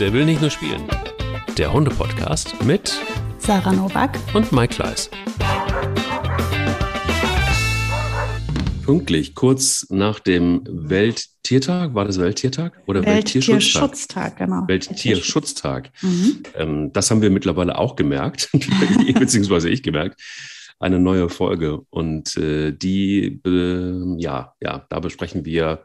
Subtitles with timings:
[0.00, 0.84] Der will nicht nur spielen.
[1.56, 2.96] Der Hunde-Podcast mit
[3.38, 5.10] Sarah Novak und Mike Kleiss.
[8.84, 13.82] Pünktlich, kurz nach dem Welttiertag, war das Welttiertag oder Welttierschutztag?
[13.82, 14.68] Welttierschutztag, genau.
[14.68, 15.90] Welttierschutztag.
[16.00, 16.42] Mhm.
[16.54, 18.50] Ähm, das haben wir mittlerweile auch gemerkt,
[19.18, 20.20] beziehungsweise ich gemerkt.
[20.78, 25.82] Eine neue Folge und äh, die, äh, ja, ja, da besprechen wir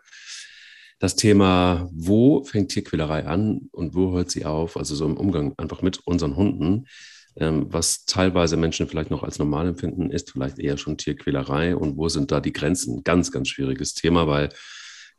[1.04, 5.54] das Thema, wo fängt Tierquälerei an und wo hört sie auf, also so im Umgang
[5.58, 6.88] einfach mit unseren Hunden.
[7.36, 11.98] Ähm, was teilweise Menschen vielleicht noch als normal empfinden, ist vielleicht eher schon Tierquälerei und
[11.98, 13.04] wo sind da die Grenzen?
[13.04, 14.48] Ganz, ganz schwieriges Thema, weil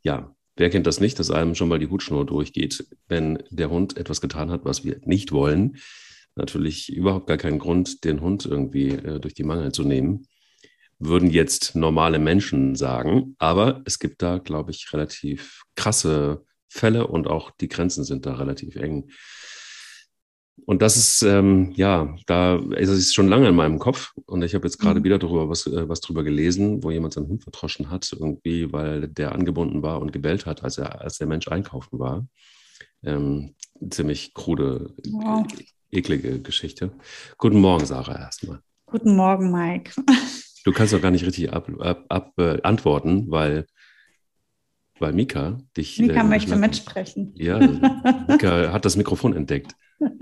[0.03, 3.99] ja, wer kennt das nicht, dass einem schon mal die Hutschnur durchgeht, wenn der Hund
[3.99, 5.77] etwas getan hat, was wir nicht wollen.
[6.35, 10.29] Natürlich überhaupt gar keinen Grund, den Hund irgendwie äh, durch die Mangel zu nehmen
[10.99, 13.37] würden jetzt normale Menschen sagen.
[13.39, 18.35] Aber es gibt da, glaube ich, relativ krasse Fälle und auch die Grenzen sind da
[18.35, 19.11] relativ eng.
[20.67, 24.13] Und das ist, ähm, ja, da ist es schon lange in meinem Kopf.
[24.27, 25.05] Und ich habe jetzt gerade mhm.
[25.05, 29.09] wieder darüber was, äh, was drüber gelesen, wo jemand seinen Hund verdroschen hat, irgendwie, weil
[29.09, 32.27] der angebunden war und gebellt hat, als, er, als der Mensch einkaufen war.
[33.03, 33.55] Ähm,
[33.91, 35.45] ziemlich krude, wow.
[35.91, 36.93] eklige Geschichte.
[37.37, 38.61] Guten Morgen, Sarah, erstmal.
[38.87, 39.93] Guten Morgen, Mike.
[40.65, 43.67] Du kannst doch gar nicht richtig ab, ab, ab äh, antworten, weil,
[44.99, 45.99] weil Mika dich.
[45.99, 47.33] Mika äh, möchte mitsprechen.
[47.37, 49.77] Ja, Mika hat das Mikrofon entdeckt.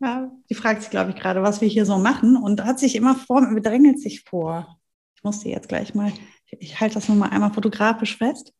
[0.00, 2.94] Ja, die fragt sich, glaube ich, gerade, was wir hier so machen und hat sich
[2.94, 4.78] immer vor, bedrängelt sich vor.
[5.16, 6.12] Ich muss sie jetzt gleich mal,
[6.50, 8.52] ich halte das nur mal einmal fotografisch fest.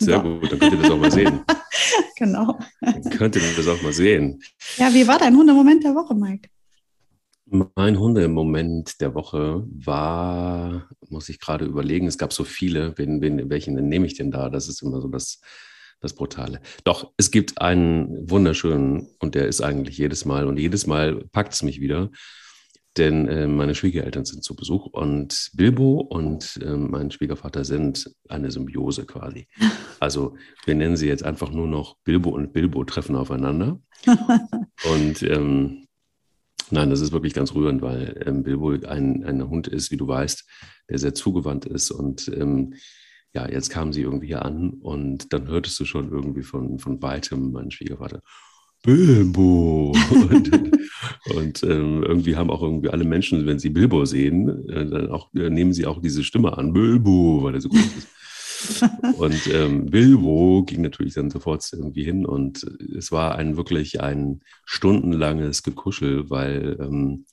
[0.00, 0.22] Sehr so.
[0.22, 1.40] gut, dann könnt ihr das auch mal sehen.
[2.16, 2.58] genau.
[2.80, 4.40] Dann könnt ihr das auch mal sehen.
[4.76, 6.48] Ja, wie war dein Hundemoment der Woche, Mike?
[7.50, 13.48] Mein Hundemoment der Woche war, muss ich gerade überlegen, es gab so viele, wen, wen,
[13.48, 14.50] welchen nehme ich denn da?
[14.50, 15.40] Das ist immer so das,
[16.00, 16.60] das Brutale.
[16.84, 21.54] Doch, es gibt einen wunderschönen und der ist eigentlich jedes Mal und jedes Mal packt
[21.54, 22.10] es mich wieder,
[22.98, 28.50] denn äh, meine Schwiegereltern sind zu Besuch und Bilbo und äh, mein Schwiegervater sind eine
[28.50, 29.46] Symbiose quasi.
[30.00, 33.80] Also wir nennen sie jetzt einfach nur noch Bilbo und Bilbo treffen aufeinander.
[34.06, 35.87] und ähm,
[36.70, 40.06] Nein, das ist wirklich ganz rührend, weil ähm, Bilbo ein, ein Hund ist, wie du
[40.06, 40.44] weißt,
[40.90, 41.90] der sehr zugewandt ist.
[41.90, 42.74] Und ähm,
[43.34, 47.00] ja, jetzt kamen sie irgendwie hier an und dann hörtest du schon irgendwie von, von
[47.02, 48.22] weitem meinen Schwiegervater,
[48.82, 49.92] Bilbo.
[50.10, 50.52] und,
[51.34, 55.32] und ähm, irgendwie haben auch irgendwie alle Menschen, wenn sie Bilbo sehen, äh, dann auch,
[55.34, 58.08] äh, nehmen sie auch diese Stimme an, Bilbo, weil er so groß ist.
[59.16, 62.64] Und ähm, Bilbo ging natürlich dann sofort irgendwie hin und
[62.96, 67.26] es war ein wirklich ein stundenlanges Gekuschel, weil ähm,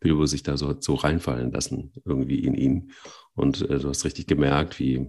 [0.00, 2.92] Bilbo sich da so, so reinfallen lassen, irgendwie in ihn.
[3.34, 5.08] Und äh, du hast richtig gemerkt, wie,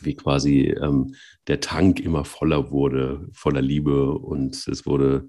[0.00, 1.14] wie quasi ähm,
[1.46, 5.28] der Tank immer voller wurde, voller Liebe und es wurde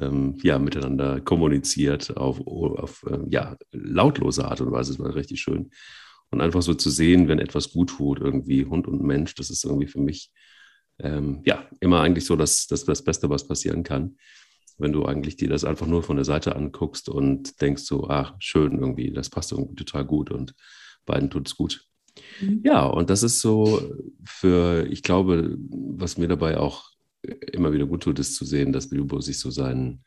[0.00, 4.92] ähm, ja miteinander kommuniziert auf, auf äh, ja, lautlose Art und Weise.
[4.92, 5.70] Es war richtig schön.
[6.34, 9.64] Und einfach so zu sehen, wenn etwas gut tut, irgendwie Hund und Mensch, das ist
[9.64, 10.32] irgendwie für mich
[10.98, 14.16] ähm, ja immer eigentlich so das, das, das Beste, was passieren kann.
[14.76, 18.34] Wenn du eigentlich dir das einfach nur von der Seite anguckst und denkst so, ach,
[18.40, 20.56] schön irgendwie, das passt irgendwie total gut und
[21.06, 21.86] beiden tut es gut.
[22.40, 22.62] Mhm.
[22.64, 26.90] Ja, und das ist so für, ich glaube, was mir dabei auch
[27.52, 30.02] immer wieder gut tut, ist zu sehen, dass Bilbo sich so seinen,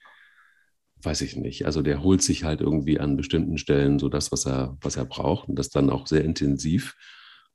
[1.02, 1.66] weiß ich nicht.
[1.66, 5.06] Also der holt sich halt irgendwie an bestimmten Stellen so das, was er, was er
[5.06, 6.96] braucht und das dann auch sehr intensiv.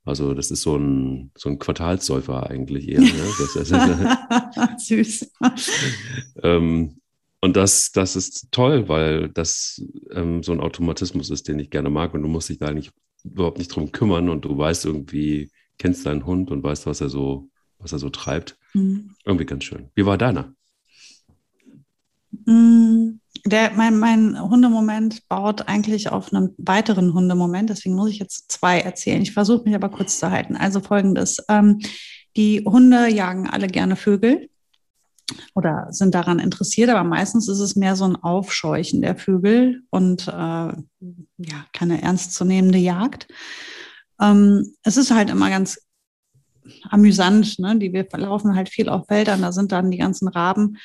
[0.05, 3.01] Also das ist so ein, so ein Quartalsäufer eigentlich eher.
[3.01, 3.11] Ne?
[3.39, 5.31] Das, das, Süß.
[6.43, 6.97] ähm,
[7.41, 9.81] und das, das ist toll, weil das
[10.11, 12.91] ähm, so ein Automatismus ist, den ich gerne mag und du musst dich da eigentlich
[13.23, 17.09] überhaupt nicht drum kümmern und du weißt irgendwie, kennst deinen Hund und weißt, was er
[17.09, 17.49] so,
[17.79, 18.57] was er so treibt.
[18.73, 19.15] Mhm.
[19.25, 19.89] Irgendwie ganz schön.
[19.95, 20.53] Wie war deiner?
[22.45, 28.51] Mhm der, mein, mein Hundemoment baut eigentlich auf einem weiteren Hundemoment, deswegen muss ich jetzt
[28.51, 29.21] zwei erzählen.
[29.21, 30.55] Ich versuche mich aber kurz zu halten.
[30.55, 31.43] Also folgendes.
[31.49, 31.79] Ähm,
[32.37, 34.49] die Hunde jagen alle gerne Vögel
[35.55, 40.27] oder sind daran interessiert, aber meistens ist es mehr so ein Aufscheuchen der Vögel und
[40.27, 43.27] äh, ja, keine ernstzunehmende Jagd.
[44.21, 45.79] Ähm, es ist halt immer ganz
[46.89, 47.77] amüsant, ne?
[47.77, 50.77] die wir laufen halt viel auf Feldern, da sind dann die ganzen Raben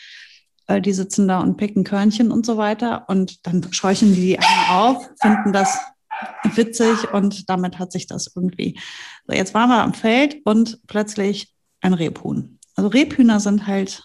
[0.69, 3.07] äh, die sitzen da und picken Körnchen und so weiter.
[3.09, 5.79] Und dann scheuchen die die einen auf, finden das
[6.55, 8.79] witzig und damit hat sich das irgendwie.
[9.27, 12.59] So, jetzt waren wir am Feld und plötzlich ein Rebhuhn.
[12.75, 14.05] Also Rebhühner sind halt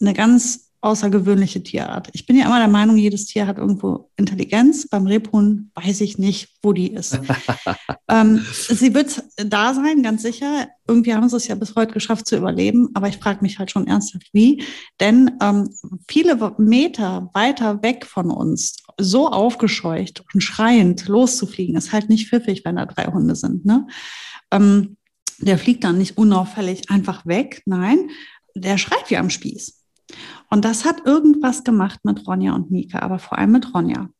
[0.00, 2.08] eine ganz außergewöhnliche Tierart.
[2.12, 4.88] Ich bin ja immer der Meinung, jedes Tier hat irgendwo Intelligenz.
[4.88, 7.18] Beim Rebhuhn weiß ich nicht, wo die ist.
[8.08, 10.68] ähm, sie wird da sein, ganz sicher.
[10.88, 13.70] Irgendwie haben sie es ja bis heute geschafft zu überleben, aber ich frage mich halt
[13.70, 14.64] schon ernsthaft, wie.
[15.00, 15.68] Denn ähm,
[16.08, 22.64] viele Meter weiter weg von uns, so aufgescheucht und schreiend loszufliegen, ist halt nicht pfiffig,
[22.64, 23.66] wenn da drei Hunde sind.
[23.66, 23.86] Ne?
[24.50, 24.96] Ähm,
[25.38, 27.62] der fliegt dann nicht unauffällig einfach weg.
[27.66, 28.10] Nein,
[28.54, 29.80] der schreit wie am Spieß.
[30.50, 34.10] Und das hat irgendwas gemacht mit Ronja und Mika, aber vor allem mit Ronja.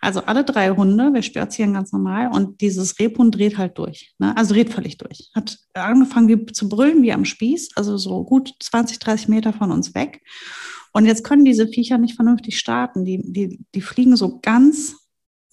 [0.00, 4.12] Also alle drei Hunde, wir spazieren ganz normal und dieses Rebhund dreht halt durch.
[4.18, 4.36] Ne?
[4.36, 5.30] Also dreht völlig durch.
[5.34, 9.70] Hat angefangen wie, zu brüllen wie am Spieß, also so gut 20, 30 Meter von
[9.70, 10.22] uns weg.
[10.92, 13.04] Und jetzt können diese Viecher nicht vernünftig starten.
[13.04, 14.96] Die, die, die fliegen so ganz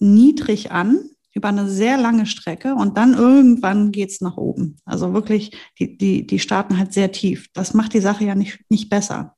[0.00, 0.98] niedrig an
[1.32, 4.76] über eine sehr lange Strecke und dann irgendwann geht es nach oben.
[4.84, 7.46] Also wirklich, die, die, die starten halt sehr tief.
[7.52, 9.36] Das macht die Sache ja nicht, nicht besser.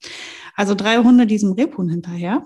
[0.61, 2.45] Also drei Hunde diesem Rebhuhn hinterher.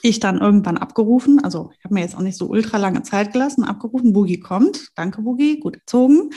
[0.00, 3.34] Ich dann irgendwann abgerufen, also ich habe mir jetzt auch nicht so ultra lange Zeit
[3.34, 6.30] gelassen, abgerufen, Boogie kommt, danke Boogie, gut erzogen.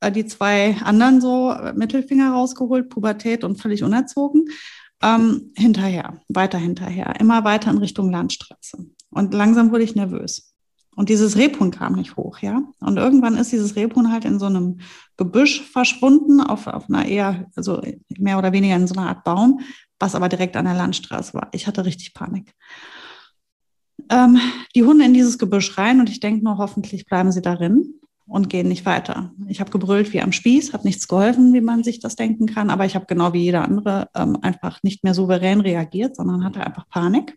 [0.00, 4.46] Äh, die zwei anderen so äh, Mittelfinger rausgeholt, Pubertät und völlig unerzogen.
[5.04, 8.90] Ähm, hinterher, weiter hinterher, immer weiter in Richtung Landstraße.
[9.10, 10.55] Und langsam wurde ich nervös.
[10.96, 12.62] Und dieses Rebhuhn kam nicht hoch, ja.
[12.80, 14.78] Und irgendwann ist dieses Rebhuhn halt in so einem
[15.18, 17.82] Gebüsch verschwunden, auf, auf einer eher, also
[18.18, 19.60] mehr oder weniger in so einer Art Baum,
[19.98, 21.48] was aber direkt an der Landstraße war.
[21.52, 22.54] Ich hatte richtig Panik.
[24.10, 24.38] Ähm,
[24.74, 28.48] die Hunde in dieses Gebüsch rein und ich denke nur, hoffentlich bleiben sie darin und
[28.48, 29.32] gehen nicht weiter.
[29.48, 32.70] Ich habe gebrüllt wie am Spieß, hat nichts geholfen, wie man sich das denken kann,
[32.70, 36.64] aber ich habe genau wie jeder andere ähm, einfach nicht mehr souverän reagiert, sondern hatte
[36.64, 37.36] einfach Panik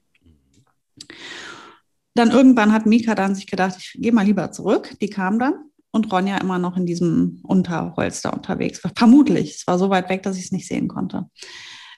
[2.19, 4.95] dann irgendwann hat Mika dann sich gedacht, ich gehe mal lieber zurück.
[5.01, 5.53] Die kam dann
[5.91, 8.81] und Ronja immer noch in diesem Unterholz da unterwegs.
[8.95, 11.29] Vermutlich, es war so weit weg, dass ich es nicht sehen konnte.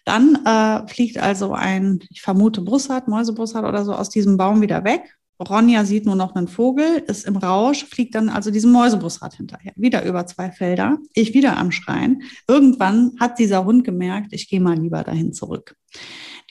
[0.06, 4.84] Dann äh, fliegt also ein, ich vermute Bussard, Mäusebussard oder so, aus diesem Baum wieder
[4.84, 5.16] weg.
[5.40, 9.74] Ronja sieht nur noch einen Vogel, ist im Rausch, fliegt dann also diesem Mäusebussard hinterher.
[9.76, 12.22] Wieder über zwei Felder, ich wieder am Schreien.
[12.48, 15.76] Irgendwann hat dieser Hund gemerkt, ich gehe mal lieber dahin zurück.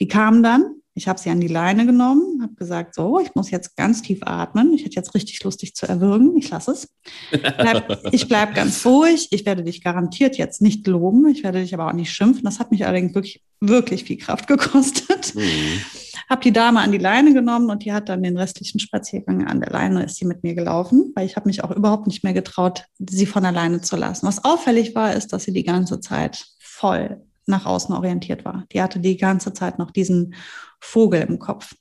[0.01, 3.49] Die kam dann, ich habe sie an die Leine genommen, habe gesagt, so, ich muss
[3.49, 4.73] jetzt ganz tief atmen.
[4.73, 6.35] Ich hätte jetzt richtig lustig zu erwürgen.
[6.37, 6.93] Ich lasse es.
[7.31, 9.29] Bleib, ich bleibe ganz ruhig.
[9.31, 11.29] Ich werde dich garantiert jetzt nicht loben.
[11.29, 12.43] Ich werde dich aber auch nicht schimpfen.
[12.43, 15.33] Das hat mich allerdings wirklich, wirklich viel Kraft gekostet.
[15.33, 15.81] Mhm.
[16.29, 19.61] Habe die Dame an die Leine genommen und die hat dann den restlichen Spaziergang an
[19.61, 22.33] der Leine, ist sie mit mir gelaufen, weil ich habe mich auch überhaupt nicht mehr
[22.33, 24.27] getraut, sie von alleine zu lassen.
[24.27, 28.65] Was auffällig war, ist, dass sie die ganze Zeit voll nach außen orientiert war.
[28.71, 30.33] Die hatte die ganze Zeit noch diesen
[30.79, 31.75] Vogel im Kopf.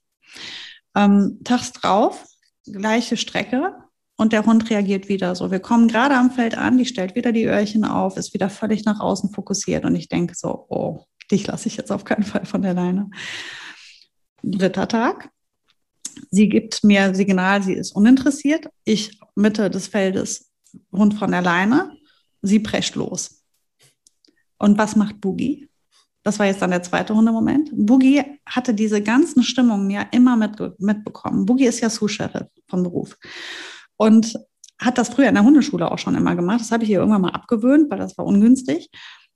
[0.94, 2.26] Ähm, tags drauf,
[2.64, 3.74] gleiche Strecke
[4.16, 5.50] und der Hund reagiert wieder so.
[5.50, 8.84] Wir kommen gerade am Feld an, die stellt wieder die Öhrchen auf, ist wieder völlig
[8.84, 12.44] nach außen fokussiert und ich denke so, oh, dich lasse ich jetzt auf keinen Fall
[12.44, 13.10] von der Leine.
[14.42, 15.30] Dritter Tag.
[16.30, 18.66] Sie gibt mir Signal, sie ist uninteressiert.
[18.84, 20.50] Ich Mitte des Feldes
[20.92, 21.96] Hund von der Leine.
[22.42, 23.39] Sie prescht los.
[24.60, 25.68] Und was macht Boogie?
[26.22, 27.70] Das war jetzt dann der zweite Hundemoment.
[27.72, 31.46] Boogie hatte diese ganzen Stimmungen ja immer mit, mitbekommen.
[31.46, 33.16] Boogie ist ja Sous-Sheriff von Beruf.
[33.96, 34.38] Und
[34.78, 36.60] hat das früher in der Hundeschule auch schon immer gemacht.
[36.60, 38.90] Das habe ich ihr irgendwann mal abgewöhnt, weil das war ungünstig.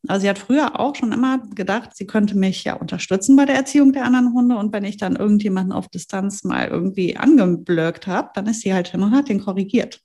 [0.06, 3.56] Also sie hat früher auch schon immer gedacht, sie könnte mich ja unterstützen bei der
[3.56, 4.56] Erziehung der anderen Hunde.
[4.56, 8.88] Und wenn ich dann irgendjemanden auf Distanz mal irgendwie angeblöckt habe, dann ist sie halt
[8.88, 10.00] hin und hat den korrigiert.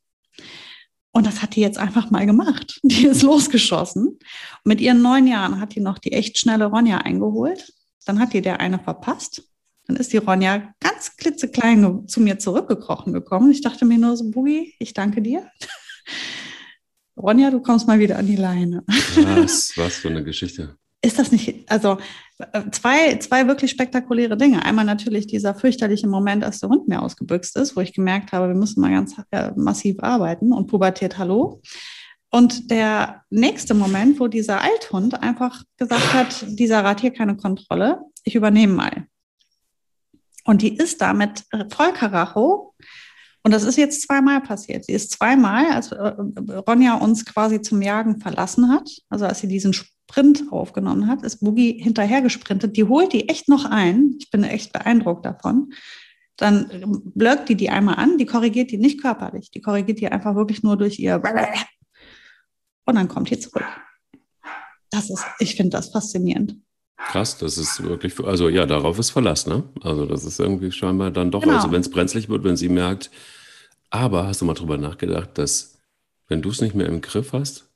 [1.11, 2.79] Und das hat die jetzt einfach mal gemacht.
[2.83, 4.07] Die ist losgeschossen.
[4.07, 4.19] Und
[4.65, 7.73] mit ihren neun Jahren hat die noch die echt schnelle Ronja eingeholt.
[8.06, 9.44] Dann hat die der eine verpasst.
[9.87, 13.51] Dann ist die Ronja ganz klitzeklein zu mir zurückgekrochen gekommen.
[13.51, 15.49] Ich dachte mir nur so, Boogie, ich danke dir.
[17.18, 18.83] Ronja, du kommst mal wieder an die Leine.
[18.87, 21.97] Was, was für eine Geschichte ist das nicht, also
[22.39, 24.65] äh, zwei, zwei wirklich spektakuläre Dinge.
[24.65, 28.49] Einmal natürlich dieser fürchterliche Moment, als der Hund mir ausgebüxt ist, wo ich gemerkt habe,
[28.49, 31.61] wir müssen mal ganz äh, massiv arbeiten und Pubertät, hallo.
[32.31, 38.01] Und der nächste Moment, wo dieser Althund einfach gesagt hat, dieser Rat hier keine Kontrolle,
[38.23, 39.07] ich übernehme mal.
[40.44, 42.75] Und die ist damit voll Karacho.
[43.43, 44.85] Und das ist jetzt zweimal passiert.
[44.85, 46.13] Sie ist zweimal, als äh,
[46.67, 51.39] Ronja uns quasi zum Jagen verlassen hat, also als sie diesen Sprint aufgenommen hat, ist
[51.39, 52.75] Boogie hinterher gesprintet.
[52.75, 54.15] Die holt die echt noch ein.
[54.19, 55.71] Ich bin echt beeindruckt davon.
[56.35, 60.35] Dann blöckt die die einmal an, die korrigiert die nicht körperlich, die korrigiert die einfach
[60.35, 61.21] wirklich nur durch ihr
[62.85, 63.65] und dann kommt die zurück.
[64.89, 66.57] Das ist, ich finde das faszinierend.
[67.07, 69.63] Krass, das ist wirklich, also ja, darauf ist Verlass, ne?
[69.81, 71.56] Also das ist irgendwie scheinbar dann doch, genau.
[71.56, 73.09] also wenn es brenzlig wird, wenn sie merkt,
[73.89, 75.79] aber hast du mal drüber nachgedacht, dass
[76.27, 77.69] wenn du es nicht mehr im Griff hast,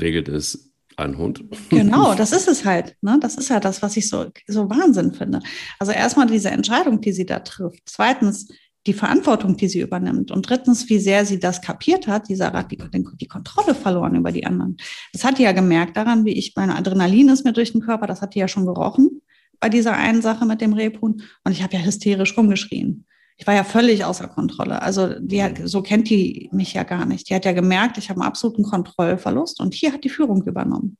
[0.00, 1.44] regelt es Ein Hund.
[1.70, 2.96] Genau, das ist es halt.
[3.00, 3.18] Ne?
[3.20, 5.40] Das ist ja das, was ich so, so Wahnsinn finde.
[5.78, 7.82] Also erstmal diese Entscheidung, die sie da trifft.
[7.86, 8.48] Zweitens
[8.86, 10.30] die Verantwortung, die sie übernimmt.
[10.30, 12.78] Und drittens, wie sehr sie das kapiert hat, dieser Rat, die,
[13.20, 14.76] die Kontrolle verloren über die anderen.
[15.12, 18.06] Das hat die ja gemerkt daran, wie ich, meine Adrenalin ist mir durch den Körper,
[18.06, 19.22] das hat die ja schon gerochen
[19.60, 21.22] bei dieser einen Sache mit dem Rebhuhn.
[21.44, 23.04] Und ich habe ja hysterisch rumgeschrien
[23.42, 24.82] ich war ja völlig außer Kontrolle.
[24.82, 27.28] Also die hat, so kennt die mich ja gar nicht.
[27.28, 30.96] Die hat ja gemerkt, ich habe einen absoluten Kontrollverlust und hier hat die Führung übernommen.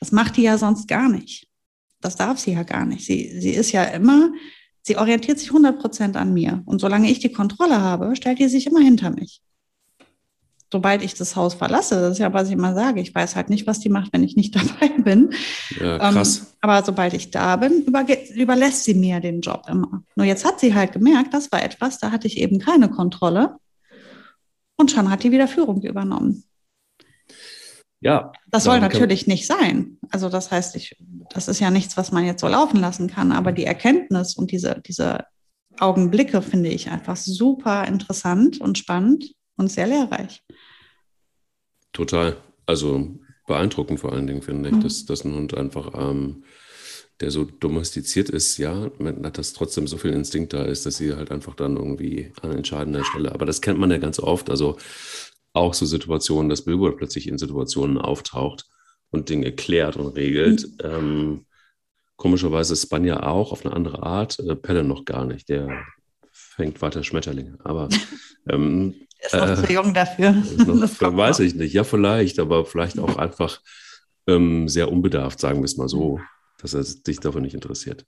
[0.00, 1.46] Das macht die ja sonst gar nicht.
[2.00, 3.06] Das darf sie ja gar nicht.
[3.06, 4.32] Sie, sie ist ja immer,
[4.84, 6.62] sie orientiert sich 100 Prozent an mir.
[6.66, 9.42] Und solange ich die Kontrolle habe, stellt die sich immer hinter mich
[10.74, 13.48] sobald ich das Haus verlasse, das ist ja, was ich immer sage, ich weiß halt
[13.48, 15.30] nicht, was die macht, wenn ich nicht dabei bin.
[15.80, 16.38] Ja, krass.
[16.38, 20.02] Ähm, aber sobald ich da bin, über, überlässt sie mir den Job immer.
[20.16, 23.54] Nur jetzt hat sie halt gemerkt, das war etwas, da hatte ich eben keine Kontrolle.
[24.76, 26.42] Und schon hat die wieder Führung übernommen.
[28.04, 28.32] Ja.
[28.50, 29.96] Das soll natürlich nicht sein.
[30.10, 30.94] Also das heißt, ich,
[31.30, 33.32] das ist ja nichts, was man jetzt so laufen lassen kann.
[33.32, 35.24] Aber die Erkenntnis und diese, diese
[35.80, 40.42] Augenblicke finde ich einfach super interessant und spannend und sehr lehrreich.
[41.94, 42.36] Total.
[42.66, 43.08] Also
[43.46, 44.82] beeindruckend vor allen Dingen, finde ich, mhm.
[44.82, 46.44] dass, dass ein Hund einfach, ähm,
[47.20, 48.90] der so domestiziert ist, ja,
[49.32, 53.04] dass trotzdem so viel Instinkt da ist, dass sie halt einfach dann irgendwie an entscheidender
[53.04, 54.76] Stelle, aber das kennt man ja ganz oft, also
[55.54, 58.66] auch so Situationen, dass Bilbo plötzlich in Situationen auftaucht
[59.10, 60.66] und Dinge klärt und regelt.
[60.66, 60.78] Mhm.
[60.82, 61.46] Ähm,
[62.16, 65.70] komischerweise ist Spanja auch auf eine andere Art, äh, Pelle noch gar nicht, der
[66.30, 67.88] fängt weiter Schmetterlinge, aber
[68.48, 70.32] ähm, ist noch äh, zu jung dafür.
[70.66, 71.72] Noch, weiß ich nicht.
[71.72, 73.60] Ja, vielleicht, aber vielleicht auch einfach
[74.26, 76.20] ähm, sehr unbedarft, sagen wir es mal so,
[76.58, 78.04] dass er sich dafür nicht interessiert.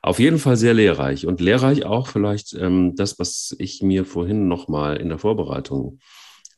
[0.00, 4.46] Auf jeden Fall sehr lehrreich und lehrreich auch vielleicht ähm, das, was ich mir vorhin
[4.46, 5.98] nochmal in der Vorbereitung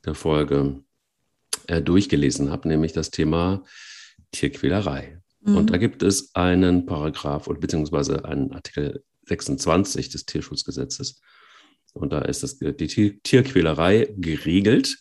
[0.07, 0.83] der Folge
[1.67, 3.65] äh, durchgelesen habe, nämlich das Thema
[4.33, 5.21] Tierquälerei.
[5.41, 5.57] Mhm.
[5.57, 11.21] Und da gibt es einen Paragraph und beziehungsweise einen Artikel 26 des Tierschutzgesetzes.
[11.93, 14.99] Und da ist das, die Tierquälerei geregelt.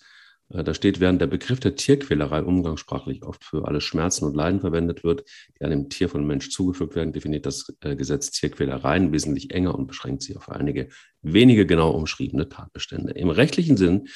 [0.49, 4.61] Äh, da steht, während der Begriff der Tierquälerei umgangssprachlich oft für alle Schmerzen und Leiden
[4.61, 5.23] verwendet wird,
[5.59, 9.87] die einem Tier von Mensch zugefügt werden, definiert das äh, Gesetz Tierquälereien wesentlich enger und
[9.87, 10.89] beschränkt sich auf einige
[11.21, 13.13] wenige genau umschriebene Tatbestände.
[13.13, 14.07] Im rechtlichen Sinn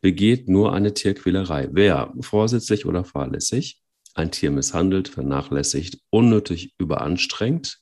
[0.00, 3.82] begeht nur eine Tierquälerei, wer vorsätzlich oder fahrlässig
[4.14, 7.78] ein Tier misshandelt, vernachlässigt, unnötig überanstrengt,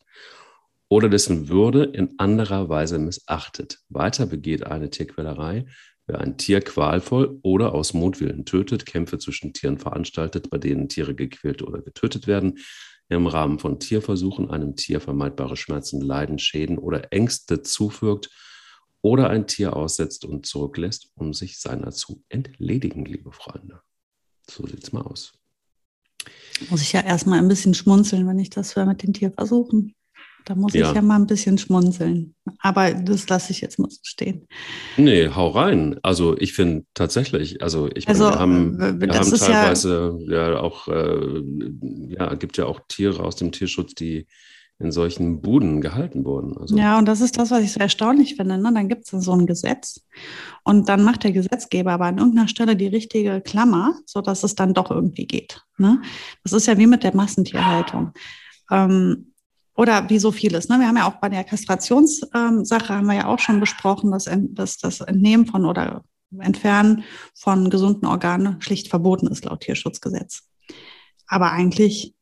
[0.90, 3.78] oder dessen Würde in anderer Weise missachtet.
[3.88, 5.66] Weiter begeht eine Tierquälerei,
[6.06, 11.14] wer ein Tier qualvoll oder aus Mutwillen tötet, Kämpfe zwischen Tieren veranstaltet, bei denen Tiere
[11.14, 12.58] gequält oder getötet werden,
[13.10, 18.30] im Rahmen von Tierversuchen einem Tier vermeidbare Schmerzen, Leiden, Schäden oder Ängste zufügt
[19.02, 23.80] oder ein Tier aussetzt und zurücklässt, um sich seiner zu entledigen, liebe Freunde.
[24.50, 25.32] So sieht's mal aus.
[26.70, 29.94] Muss ich ja erstmal ein bisschen schmunzeln, wenn ich das höre mit den Tierversuchen.
[30.44, 30.88] Da muss ja.
[30.88, 32.34] ich ja mal ein bisschen schmunzeln.
[32.60, 34.46] Aber das lasse ich jetzt mal so stehen.
[34.96, 35.98] Nee, hau rein.
[36.02, 40.50] Also ich finde tatsächlich, also ich also, meine, wir haben, äh, wir haben teilweise ja,
[40.50, 41.42] ja auch, äh,
[42.08, 44.26] ja, gibt ja auch Tiere aus dem Tierschutz, die
[44.80, 46.56] in solchen Buden gehalten wurden.
[46.56, 46.76] Also.
[46.76, 48.58] Ja, und das ist das, was ich so erstaunlich finde.
[48.58, 48.72] Ne?
[48.72, 50.06] Dann gibt es so ein Gesetz
[50.62, 54.74] und dann macht der Gesetzgeber aber an irgendeiner Stelle die richtige Klammer, sodass es dann
[54.74, 55.64] doch irgendwie geht.
[55.78, 56.00] Ne?
[56.44, 58.12] Das ist ja wie mit der Massentierhaltung.
[58.70, 59.32] Ähm,
[59.74, 60.68] oder wie so vieles.
[60.68, 60.78] Ne?
[60.78, 64.78] Wir haben ja auch bei der Kastrationssache haben wir ja auch schon besprochen, dass, dass
[64.78, 66.04] das Entnehmen von oder
[66.38, 67.04] Entfernen
[67.34, 70.42] von gesunden Organen schlicht verboten ist laut Tierschutzgesetz.
[71.26, 72.14] Aber eigentlich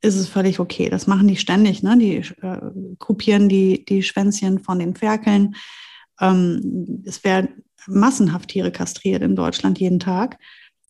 [0.00, 0.88] ist es völlig okay.
[0.88, 1.82] Das machen die ständig.
[1.82, 1.96] Ne?
[1.98, 2.60] Die äh,
[2.98, 5.56] kopieren die, die Schwänzchen von den Ferkeln.
[6.20, 10.38] Ähm, es werden massenhaft Tiere kastriert in Deutschland jeden Tag.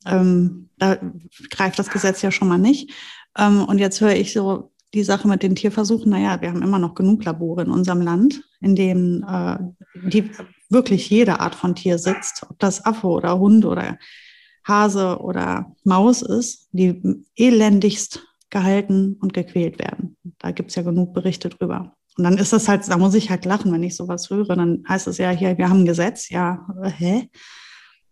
[0.06, 0.98] Ähm, da
[1.50, 2.92] greift das Gesetz ja schon mal nicht.
[3.36, 6.78] Ähm, und jetzt höre ich so, die Sache mit den Tierversuchen, naja, wir haben immer
[6.78, 9.58] noch genug Labore in unserem Land, in denen äh,
[9.94, 10.30] die,
[10.70, 13.98] wirklich jede Art von Tier sitzt, ob das Affe oder Hund oder
[14.66, 20.16] Hase oder Maus ist, die elendigst gehalten und gequält werden.
[20.38, 21.94] Da gibt es ja genug Berichte drüber.
[22.16, 24.56] Und dann ist das halt, da muss ich halt lachen, wenn ich sowas höre.
[24.56, 26.30] Dann heißt es ja hier, wir haben ein Gesetz.
[26.30, 27.30] Ja, äh, hä?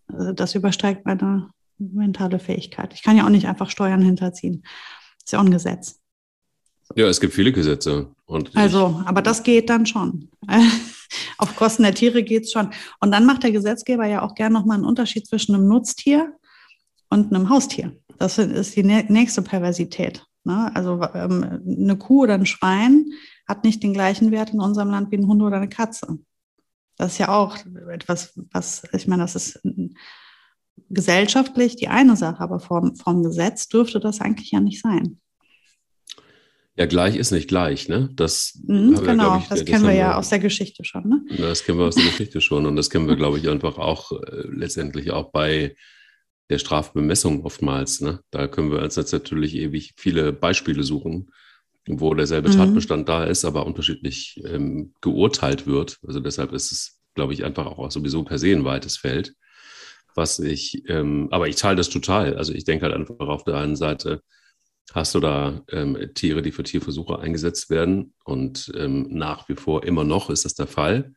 [0.06, 2.94] Also das übersteigt meine mentale Fähigkeit.
[2.94, 4.64] Ich kann ja auch nicht einfach Steuern hinterziehen.
[5.24, 6.00] Ist ja auch ein Gesetz.
[6.94, 8.12] Ja, es gibt viele Gesetze.
[8.54, 10.30] Also, aber das geht dann schon.
[11.38, 12.70] Auf Kosten der Tiere geht es schon.
[13.00, 16.32] Und dann macht der Gesetzgeber ja auch gerne nochmal einen Unterschied zwischen einem Nutztier
[17.10, 17.96] und einem Haustier.
[18.18, 20.24] Das ist die nächste Perversität.
[20.44, 20.70] Ne?
[20.74, 23.06] Also ähm, eine Kuh oder ein Schwein
[23.46, 26.18] hat nicht den gleichen Wert in unserem Land wie ein Hund oder eine Katze.
[26.96, 27.58] Das ist ja auch
[27.90, 29.60] etwas, was, ich meine, das ist
[30.88, 35.20] gesellschaftlich die eine Sache, aber vom, vom Gesetz dürfte das eigentlich ja nicht sein.
[36.76, 38.10] Ja, gleich ist nicht gleich, ne?
[38.14, 41.08] Das mhm, genau, ja, ich, das, das kennen wir ja wir, aus der Geschichte schon,
[41.08, 41.24] ne?
[41.38, 44.12] Das kennen wir aus der Geschichte schon und das kennen wir, glaube ich, einfach auch
[44.12, 45.74] äh, letztendlich auch bei
[46.50, 48.00] der Strafbemessung oftmals.
[48.00, 48.20] Ne?
[48.30, 51.30] Da können wir uns jetzt natürlich ewig viele Beispiele suchen,
[51.88, 52.56] wo derselbe mhm.
[52.56, 55.98] Tatbestand da ist, aber unterschiedlich ähm, geurteilt wird.
[56.06, 59.34] Also deshalb ist es, glaube ich, einfach auch sowieso per se ein weites Feld.
[60.14, 62.36] Was ich, ähm, aber ich teile das total.
[62.36, 64.22] Also ich denke halt einfach auf der einen Seite,
[64.92, 69.84] hast du da ähm, Tiere, die für Tierversuche eingesetzt werden und ähm, nach wie vor
[69.84, 71.12] immer noch ist das der Fall.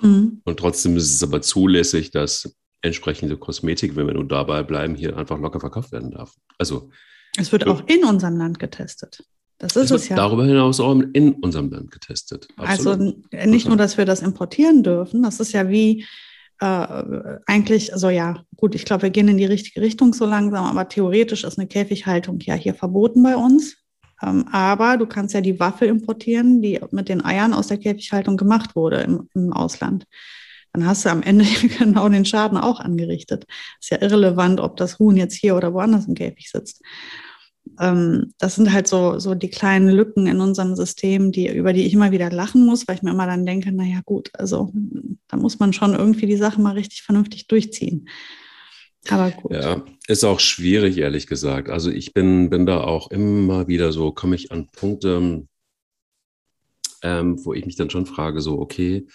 [0.00, 0.40] Mhm.
[0.44, 5.16] Und trotzdem ist es aber zulässig, dass entsprechende Kosmetik, wenn wir nur dabei bleiben, hier
[5.16, 6.34] einfach locker verkauft werden darf.
[6.58, 6.90] Also
[7.36, 9.24] es wird auch in unserem Land getestet.
[9.58, 10.16] Das ist es, es ja.
[10.16, 12.46] Darüber hinaus auch in unserem Land getestet.
[12.56, 13.16] Absolut.
[13.32, 16.04] Also nicht nur, dass wir das importieren dürfen, das ist ja wie
[16.60, 20.64] äh, eigentlich, also ja, gut, ich glaube, wir gehen in die richtige Richtung so langsam,
[20.66, 23.76] aber theoretisch ist eine Käfighaltung ja hier verboten bei uns.
[24.22, 28.36] Ähm, aber du kannst ja die Waffe importieren, die mit den Eiern aus der Käfighaltung
[28.36, 30.06] gemacht wurde im, im Ausland
[30.74, 31.44] dann hast du am Ende
[31.78, 33.46] genau den Schaden auch angerichtet.
[33.80, 36.82] Ist ja irrelevant, ob das Huhn jetzt hier oder woanders im Käfig sitzt.
[37.80, 41.86] Ähm, das sind halt so, so die kleinen Lücken in unserem System, die, über die
[41.86, 44.72] ich immer wieder lachen muss, weil ich mir immer dann denke, naja gut, also
[45.28, 48.08] da muss man schon irgendwie die Sache mal richtig vernünftig durchziehen.
[49.08, 49.52] Aber gut.
[49.52, 51.68] Ja, ist auch schwierig, ehrlich gesagt.
[51.68, 55.46] Also ich bin, bin da auch immer wieder so, komme ich an Punkte,
[57.02, 59.06] ähm, wo ich mich dann schon frage, so, okay,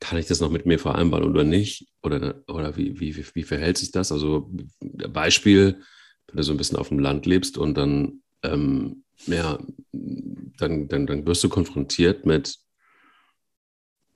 [0.00, 1.88] kann ich das noch mit mir vereinbaren oder nicht?
[2.02, 4.12] Oder, oder wie, wie, wie verhält sich das?
[4.12, 4.50] Also
[4.80, 5.82] Beispiel,
[6.28, 9.58] wenn du so ein bisschen auf dem Land lebst und dann, ähm, ja,
[9.92, 12.58] dann, dann, dann wirst du konfrontiert mit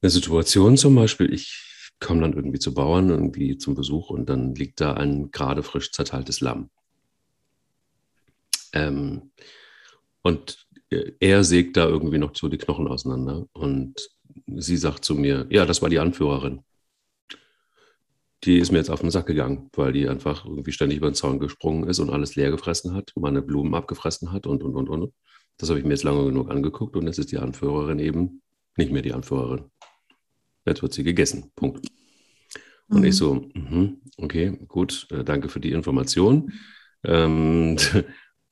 [0.00, 4.54] einer Situation zum Beispiel, ich komme dann irgendwie zu Bauern, irgendwie zum Besuch und dann
[4.54, 6.70] liegt da ein gerade frisch zerteiltes Lamm.
[8.72, 9.32] Ähm,
[10.22, 10.66] und
[11.20, 13.94] er sägt da irgendwie noch so die Knochen auseinander und
[14.46, 16.60] sie sagt zu mir, ja, das war die Anführerin.
[18.44, 21.14] Die ist mir jetzt auf den Sack gegangen, weil die einfach irgendwie ständig über den
[21.14, 24.88] Zaun gesprungen ist und alles leer gefressen hat, meine Blumen abgefressen hat und, und, und,
[24.88, 25.12] und.
[25.58, 28.42] Das habe ich mir jetzt lange genug angeguckt und jetzt ist die Anführerin eben
[28.76, 29.70] nicht mehr die Anführerin.
[30.64, 31.52] Jetzt wird sie gegessen.
[31.54, 31.86] Punkt.
[32.88, 33.04] Und mhm.
[33.04, 36.52] ich so, mh, okay, gut, äh, danke für die Information.
[37.04, 37.76] Ähm,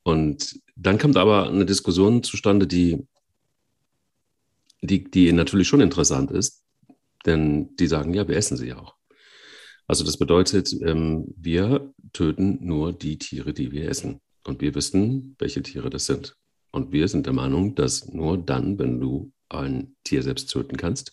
[0.03, 3.07] und dann kommt aber eine Diskussion zustande, die
[4.83, 6.65] die, die natürlich schon interessant ist,
[7.27, 8.95] denn die sagen, ja, wir essen sie auch.
[9.87, 14.21] Also das bedeutet, ähm, wir töten nur die Tiere, die wir essen.
[14.45, 16.37] Und wir wissen, welche Tiere das sind.
[16.71, 21.13] Und wir sind der Meinung, dass nur dann, wenn du ein Tier selbst töten kannst,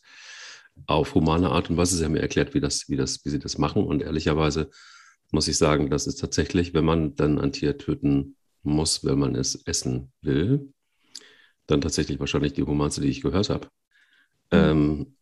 [0.86, 3.40] auf humane Art und Weise, sie haben mir erklärt, wie, das, wie, das, wie sie
[3.40, 3.84] das machen.
[3.84, 4.70] Und ehrlicherweise
[5.32, 9.36] muss ich sagen, das ist tatsächlich, wenn man dann ein Tier töten muss, wenn man
[9.36, 10.72] es essen will,
[11.68, 13.68] dann tatsächlich wahrscheinlich die humanste, die ich gehört habe.
[14.52, 14.58] Mhm.
[14.58, 15.18] Ähm,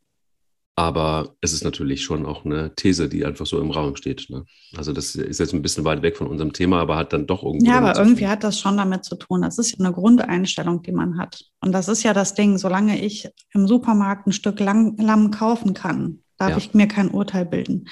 [0.78, 4.30] aber es ist natürlich schon auch eine These, die einfach so im Raum steht.
[4.30, 4.44] Ne?
[4.76, 7.44] Also das ist jetzt ein bisschen weit weg von unserem Thema, aber hat dann doch
[7.44, 7.68] irgendwie.
[7.68, 9.44] Ja, aber irgendwie hat das schon damit zu tun.
[9.44, 11.46] Das ist ja eine Grundeinstellung, die man hat.
[11.62, 16.20] Und das ist ja das Ding, solange ich im Supermarkt ein Stück Lamm kaufen kann,
[16.38, 16.58] darf ja.
[16.58, 17.88] ich mir kein Urteil bilden.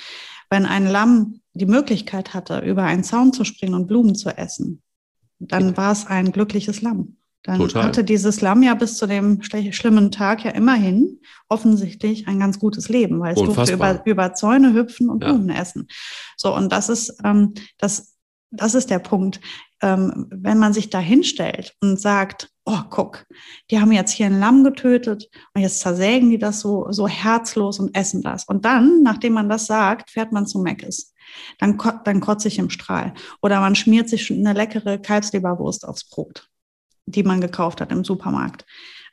[0.50, 4.83] Wenn ein Lamm die Möglichkeit hatte, über einen Zaun zu springen und Blumen zu essen,
[5.52, 7.18] dann war es ein glückliches Lamm.
[7.44, 7.84] Dann Total.
[7.84, 12.88] hatte dieses Lamm ja bis zu dem schlimmen Tag ja immerhin offensichtlich ein ganz gutes
[12.88, 15.30] Leben, weil es durfte über, über Zäune hüpfen und ja.
[15.30, 15.88] Blumen essen.
[16.38, 18.16] So, und das ist, ähm, das,
[18.50, 19.42] das ist der Punkt.
[19.82, 23.26] Ähm, wenn man sich da hinstellt und sagt, oh, guck,
[23.70, 27.80] die haben jetzt hier ein Lamm getötet und jetzt zersägen die das so, so herzlos
[27.80, 28.46] und essen das.
[28.46, 31.13] Und dann, nachdem man das sagt, fährt man zu Meckes.
[31.60, 33.14] Dann, dann kotze ich im Strahl.
[33.42, 36.50] Oder man schmiert sich eine leckere Kalbsleberwurst aufs Brot
[37.06, 38.66] die man gekauft hat im Supermarkt.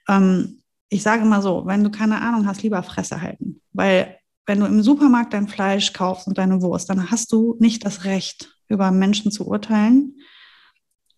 [0.08, 3.60] Ähm, ich sage mal so, wenn du keine Ahnung hast, lieber Fresse halten.
[3.72, 7.84] Weil wenn du im Supermarkt dein Fleisch kaufst und deine Wurst, dann hast du nicht
[7.84, 10.16] das Recht, über Menschen zu urteilen,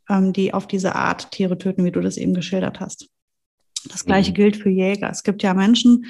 [0.09, 3.09] ähm, die auf diese Art Tiere töten, wie du das eben geschildert hast.
[3.89, 4.35] Das gleiche mhm.
[4.35, 5.11] gilt für Jäger.
[5.11, 6.07] Es gibt ja Menschen,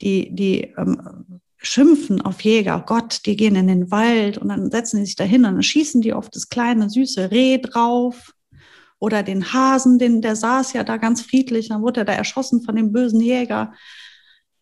[0.00, 2.82] die, die ähm, schimpfen auf Jäger.
[2.86, 6.00] Gott, die gehen in den Wald und dann setzen sie sich dahin und dann schießen
[6.00, 8.32] die auf das kleine, süße Reh drauf
[8.98, 12.62] oder den Hasen, den, der saß ja da ganz friedlich, dann wurde er da erschossen
[12.62, 13.72] von dem bösen Jäger.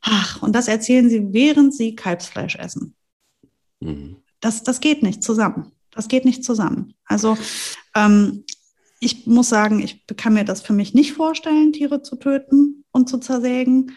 [0.01, 2.95] Ach, und das erzählen sie, während sie Kalbsfleisch essen.
[3.81, 4.17] Mhm.
[4.41, 5.73] Das, das geht nicht zusammen.
[5.91, 6.95] Das geht nicht zusammen.
[7.07, 7.37] Also
[7.95, 8.45] ähm,
[9.01, 13.09] ich muss sagen, ich kann mir das für mich nicht vorstellen, Tiere zu töten und
[13.09, 13.97] zu zersägen.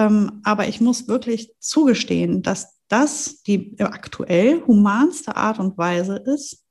[0.00, 6.64] Ähm, aber ich muss wirklich zugestehen, dass das die aktuell humanste Art und Weise ist,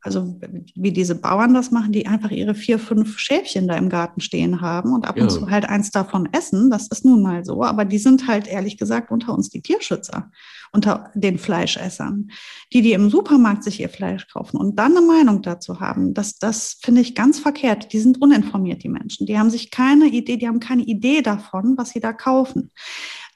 [0.00, 0.38] also
[0.74, 4.60] wie diese Bauern das machen, die einfach ihre vier, fünf Schäfchen da im Garten stehen
[4.60, 5.22] haben und ab ja.
[5.22, 6.70] und zu halt eins davon essen.
[6.70, 7.62] Das ist nun mal so.
[7.64, 10.30] Aber die sind halt ehrlich gesagt unter uns die Tierschützer,
[10.74, 12.30] unter den Fleischessern.
[12.72, 16.38] Die, die im Supermarkt sich ihr Fleisch kaufen und dann eine Meinung dazu haben, das,
[16.38, 17.92] das finde ich ganz verkehrt.
[17.92, 19.26] Die sind uninformiert, die Menschen.
[19.26, 22.70] Die haben sich keine Idee, die haben keine Idee davon, was sie da kaufen.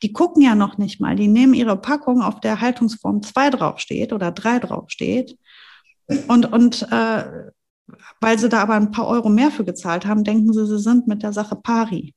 [0.02, 1.16] Die gucken ja noch nicht mal.
[1.16, 5.38] Die nehmen ihre Packung, auf der Haltungsform 2 draufsteht oder 3 draufsteht
[6.26, 7.50] und, und äh,
[8.20, 11.06] weil sie da aber ein paar Euro mehr für gezahlt haben, denken sie, sie sind
[11.06, 12.14] mit der Sache pari.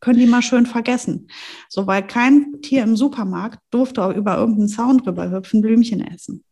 [0.00, 1.28] Können die mal schön vergessen.
[1.68, 6.44] So, weil kein Tier im Supermarkt durfte über irgendeinen Zaun drüber hüpfen, Blümchen essen.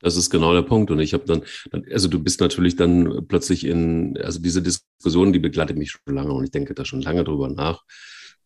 [0.00, 0.90] Das ist genau der Punkt.
[0.90, 1.42] Und ich habe dann,
[1.92, 6.32] also du bist natürlich dann plötzlich in, also diese Diskussion, die begleitet mich schon lange
[6.32, 7.84] und ich denke da schon lange drüber nach.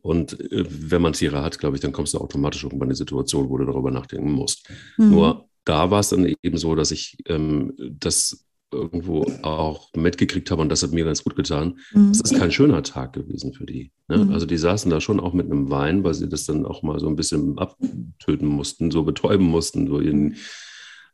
[0.03, 2.97] Und äh, wenn man Tiere hat, glaube ich, dann kommst du automatisch irgendwann in eine
[2.97, 4.71] Situation, wo du darüber nachdenken musst.
[4.99, 5.11] Mhm.
[5.11, 10.63] Nur da war es dann eben so, dass ich ähm, das irgendwo auch mitgekriegt habe
[10.63, 11.79] und das hat mir ganz gut getan.
[11.93, 12.09] Mhm.
[12.09, 13.93] Das ist kein schöner Tag gewesen für die.
[14.09, 14.25] Ne?
[14.25, 14.33] Mhm.
[14.33, 16.99] Also die saßen da schon auch mit einem Wein, weil sie das dann auch mal
[16.99, 20.37] so ein bisschen abtöten mussten, so betäuben mussten, so ihren,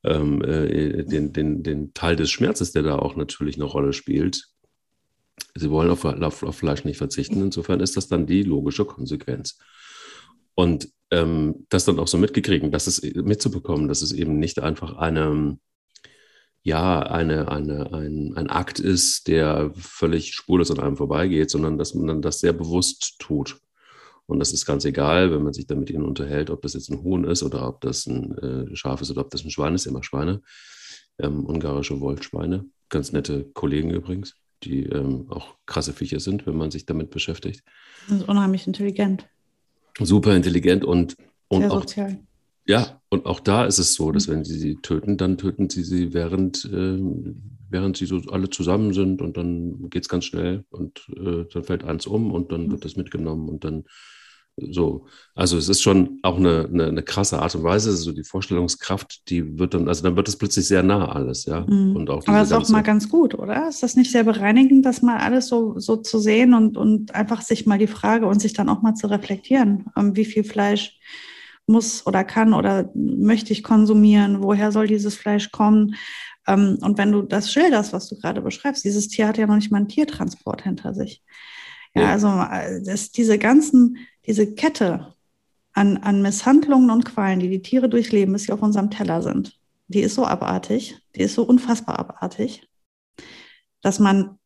[0.04, 4.48] ähm, äh, den, den, den Teil des Schmerzes, der da auch natürlich eine Rolle spielt.
[5.54, 7.42] Sie wollen auf, auf, auf Fleisch nicht verzichten.
[7.42, 9.58] Insofern ist das dann die logische Konsequenz.
[10.54, 14.96] Und ähm, das dann auch so mitkriegen, das ist mitzubekommen, dass es eben nicht einfach
[14.96, 15.58] eine,
[16.62, 21.94] ja, eine, eine, ein, ein Akt ist, der völlig spurlos an einem vorbeigeht, sondern dass
[21.94, 23.59] man dann das sehr bewusst tut.
[24.27, 26.90] Und das ist ganz egal, wenn man sich dann mit ihnen unterhält, ob das jetzt
[26.90, 29.75] ein Huhn ist oder ob das ein äh, Schaf ist oder ob das ein Schwein
[29.75, 30.42] ist, immer Schweine,
[31.18, 36.70] ähm, ungarische Wollschweine, ganz nette Kollegen übrigens, die ähm, auch krasse Viecher sind, wenn man
[36.70, 37.62] sich damit beschäftigt.
[38.09, 39.27] Das ist unheimlich intelligent
[40.01, 41.16] super intelligent und,
[41.48, 42.18] und auch, sozial.
[42.64, 44.33] Ja, und auch da ist es so, dass mhm.
[44.33, 46.98] wenn sie sie töten, dann töten sie sie, während, äh,
[47.68, 51.64] während sie so alle zusammen sind und dann geht es ganz schnell und äh, dann
[51.64, 52.72] fällt eins um und dann mhm.
[52.72, 53.85] wird das mitgenommen und dann
[54.57, 58.22] so, also es ist schon auch eine, eine, eine, krasse Art und Weise, so die
[58.22, 61.62] Vorstellungskraft, die wird dann, also dann wird es plötzlich sehr nah alles, ja.
[61.62, 61.96] Mhm.
[61.96, 63.68] Und auch Aber es ist auch mal ganz gut, oder?
[63.68, 67.40] Ist das nicht sehr bereinigend, das mal alles so, so zu sehen und, und einfach
[67.40, 70.98] sich mal die Frage und sich dann auch mal zu reflektieren, ähm, wie viel Fleisch
[71.66, 75.94] muss oder kann oder möchte ich konsumieren, woher soll dieses Fleisch kommen?
[76.46, 79.57] Ähm, und wenn du das schilderst, was du gerade beschreibst, dieses Tier hat ja noch
[79.57, 81.22] nicht mal einen Tiertransport hinter sich.
[81.94, 82.29] Ja, also
[82.85, 85.14] das, diese ganzen diese Kette
[85.72, 89.59] an, an Misshandlungen und Qualen, die die Tiere durchleben, bis sie auf unserem Teller sind,
[89.88, 92.68] die ist so abartig, die ist so unfassbar abartig,
[93.81, 94.38] dass man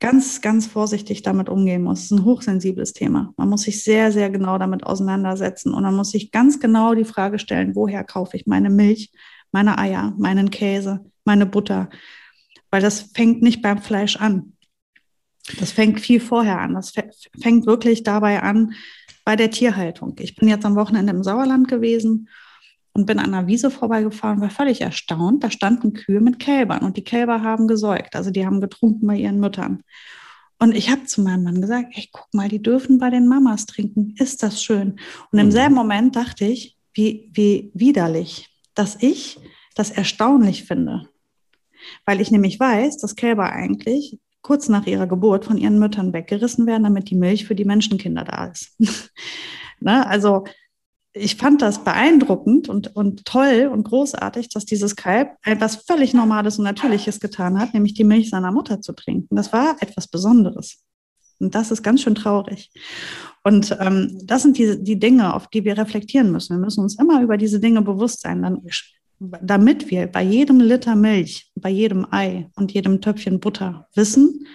[0.00, 2.00] ganz, ganz vorsichtig damit umgehen muss.
[2.00, 3.32] Es ist ein hochsensibles Thema.
[3.36, 7.04] Man muss sich sehr, sehr genau damit auseinandersetzen und man muss sich ganz genau die
[7.04, 9.12] Frage stellen, woher kaufe ich meine Milch,
[9.52, 11.90] meine Eier, meinen Käse, meine Butter?
[12.70, 14.54] Weil das fängt nicht beim Fleisch an.
[15.58, 16.74] Das fängt viel vorher an.
[16.74, 16.92] Das
[17.40, 18.72] fängt wirklich dabei an,
[19.24, 20.16] bei der Tierhaltung.
[20.20, 22.28] Ich bin jetzt am Wochenende im Sauerland gewesen
[22.92, 25.44] und bin an einer Wiese vorbeigefahren, war völlig erstaunt.
[25.44, 29.16] Da standen Kühe mit Kälbern und die Kälber haben gesäugt, also die haben getrunken bei
[29.16, 29.82] ihren Müttern.
[30.58, 33.64] Und ich habe zu meinem Mann gesagt, ey, guck mal, die dürfen bei den Mamas
[33.64, 34.14] trinken.
[34.18, 35.00] Ist das schön?
[35.32, 35.52] Und im mhm.
[35.52, 39.40] selben Moment dachte ich, wie, wie widerlich, dass ich
[39.74, 41.08] das erstaunlich finde.
[42.04, 46.66] Weil ich nämlich weiß, dass Kälber eigentlich kurz nach ihrer Geburt von ihren Müttern weggerissen
[46.66, 48.76] werden, damit die Milch für die Menschenkinder da ist.
[49.80, 50.06] ne?
[50.06, 50.44] Also
[51.12, 56.58] ich fand das beeindruckend und, und toll und großartig, dass dieses Kalb etwas völlig Normales
[56.58, 59.34] und Natürliches getan hat, nämlich die Milch seiner Mutter zu trinken.
[59.34, 60.84] Das war etwas Besonderes.
[61.40, 62.70] Und das ist ganz schön traurig.
[63.42, 66.56] Und ähm, das sind die, die Dinge, auf die wir reflektieren müssen.
[66.56, 68.42] Wir müssen uns immer über diese Dinge bewusst sein.
[68.42, 68.62] Dann
[69.18, 74.46] damit wir bei jedem Liter Milch, bei jedem Ei und jedem Töpfchen Butter wissen,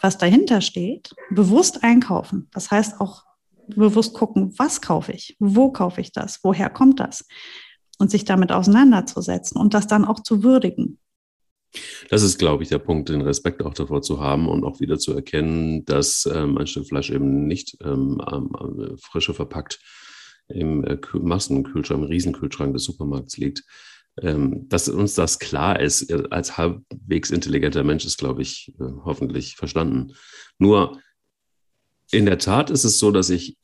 [0.00, 2.48] was dahinter steht, bewusst einkaufen.
[2.52, 3.24] Das heißt auch
[3.76, 7.26] bewusst gucken, was kaufe ich, wo kaufe ich das, woher kommt das
[7.98, 10.98] und sich damit auseinanderzusetzen und das dann auch zu würdigen.
[12.08, 14.98] Das ist, glaube ich, der Punkt, den Respekt auch davor zu haben und auch wieder
[14.98, 19.78] zu erkennen, dass ähm, ein Stück Fleisch eben nicht ähm, ähm, frische verpackt
[20.48, 23.64] im äh, Massenkühlschrank, im Riesenkühlschrank des Supermarkts liegt,
[24.20, 28.84] ähm, dass uns das klar ist, äh, als halbwegs intelligenter Mensch ist, glaube ich, äh,
[29.04, 30.14] hoffentlich verstanden.
[30.58, 31.00] Nur
[32.10, 33.56] in der Tat ist es so, dass ich,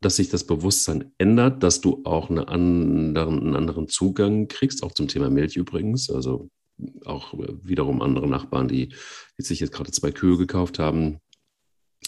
[0.00, 4.92] dass sich das Bewusstsein ändert, dass du auch eine anderen, einen anderen Zugang kriegst, auch
[4.92, 6.10] zum Thema Milch übrigens.
[6.10, 6.48] Also
[7.04, 8.88] auch äh, wiederum andere Nachbarn, die,
[9.38, 11.18] die sich jetzt gerade zwei Kühe gekauft haben,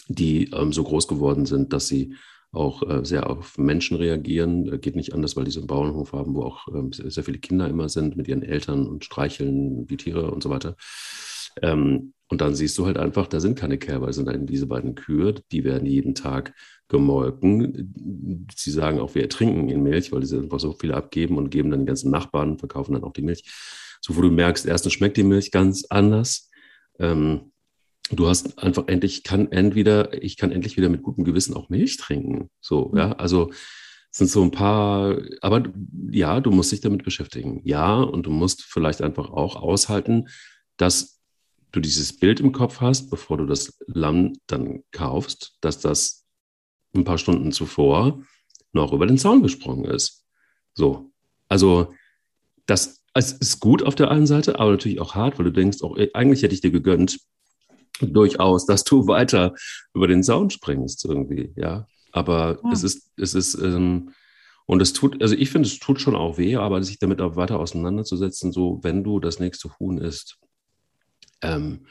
[0.07, 2.15] die ähm, so groß geworden sind, dass sie
[2.51, 4.71] auch äh, sehr auf Menschen reagieren.
[4.71, 7.39] Äh, geht nicht anders, weil die so einen Bauernhof haben, wo auch ähm, sehr viele
[7.39, 10.75] Kinder immer sind mit ihren Eltern und streicheln die Tiere und so weiter.
[11.61, 14.65] Ähm, und dann siehst du halt einfach, da sind keine Kälber, es sind dann diese
[14.65, 16.53] beiden Kühe, die werden jeden Tag
[16.87, 18.47] gemolken.
[18.55, 21.69] Sie sagen auch, wir ertrinken in Milch, weil sie einfach so viel abgeben und geben
[21.69, 23.43] dann die ganzen Nachbarn, verkaufen dann auch die Milch.
[24.01, 26.49] So, wo du merkst, erstens schmeckt die Milch ganz anders.
[26.99, 27.51] Ähm,
[28.09, 31.97] du hast einfach endlich, kann entweder, ich kann endlich wieder mit gutem Gewissen auch Milch
[31.97, 32.49] trinken.
[32.61, 32.97] So, mhm.
[32.97, 33.51] ja, also
[34.11, 35.63] sind so ein paar, aber
[36.11, 37.61] ja, du musst dich damit beschäftigen.
[37.63, 40.27] Ja, und du musst vielleicht einfach auch aushalten,
[40.77, 41.22] dass
[41.73, 46.25] du dieses Bild im Kopf hast, bevor du das Lamm dann kaufst, dass das
[46.95, 48.23] ein paar Stunden zuvor
[48.71, 50.23] noch über den Zaun gesprungen ist.
[50.73, 51.11] So.
[51.49, 51.93] Also,
[52.65, 55.81] das es ist gut auf der einen Seite, aber natürlich auch hart, weil du denkst,
[55.83, 57.19] auch eigentlich hätte ich dir gegönnt,
[58.01, 59.53] durchaus, dass du weiter
[59.93, 61.87] über den Zaun springst irgendwie, ja.
[62.11, 62.71] Aber ja.
[62.71, 64.11] es ist, es ist, ähm,
[64.65, 67.35] und es tut, also ich finde, es tut schon auch weh, aber sich damit auch
[67.35, 70.37] weiter auseinanderzusetzen, so wenn du das nächste Huhn isst,
[71.43, 71.85] ähm,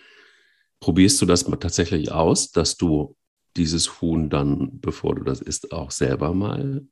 [0.81, 3.17] probierst du das tatsächlich aus, dass du
[3.57, 6.87] dieses Huhn dann, bevor du das isst, auch selber mal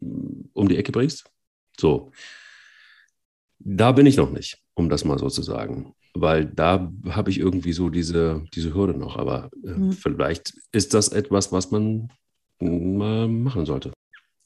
[0.00, 1.30] mm, um die Ecke bringst?
[1.78, 2.10] So.
[3.58, 7.38] Da bin ich noch nicht, um das mal so zu sagen weil da habe ich
[7.38, 9.16] irgendwie so diese, diese Hürde noch.
[9.16, 9.92] Aber äh, mhm.
[9.92, 12.08] vielleicht ist das etwas, was man
[12.60, 13.92] mal machen sollte.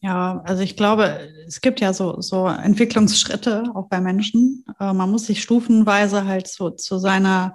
[0.04, 4.64] Ja, also ich glaube, es gibt ja so, so Entwicklungsschritte auch bei Menschen.
[4.78, 7.54] Äh, man muss sich stufenweise halt so zu seiner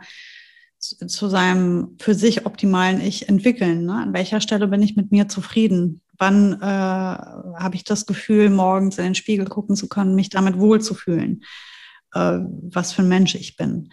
[0.79, 3.85] zu seinem für sich optimalen Ich entwickeln.
[3.85, 3.93] Ne?
[3.93, 6.01] An welcher Stelle bin ich mit mir zufrieden?
[6.17, 10.57] Wann äh, habe ich das Gefühl, morgens in den Spiegel gucken zu können, mich damit
[10.57, 11.43] wohlzufühlen?
[12.13, 12.39] äh,
[12.71, 13.91] was für ein Mensch ich bin.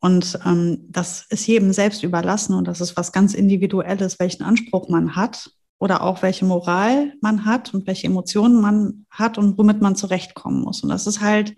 [0.00, 4.88] Und ähm, das ist jedem selbst überlassen und das ist was ganz Individuelles, welchen Anspruch
[4.88, 9.80] man hat oder auch welche Moral man hat und welche Emotionen man hat und womit
[9.80, 10.82] man zurechtkommen muss.
[10.82, 11.54] Und das ist halt,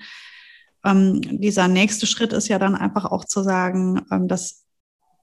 [0.84, 4.64] ähm, dieser nächste Schritt ist ja dann einfach auch zu sagen, ähm, dass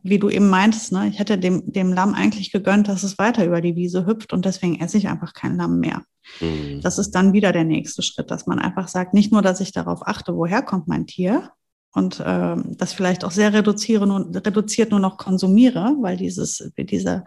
[0.05, 3.43] wie du eben meintest, ne, ich hätte dem, dem Lamm eigentlich gegönnt, dass es weiter
[3.43, 6.03] über die Wiese hüpft und deswegen esse ich einfach kein Lamm mehr.
[6.39, 6.81] Mhm.
[6.81, 9.71] Das ist dann wieder der nächste Schritt, dass man einfach sagt, nicht nur, dass ich
[9.71, 11.49] darauf achte, woher kommt mein Tier
[11.91, 17.25] und äh, das vielleicht auch sehr reduziere, nur, reduziert nur noch konsumiere, weil dieses, dieser,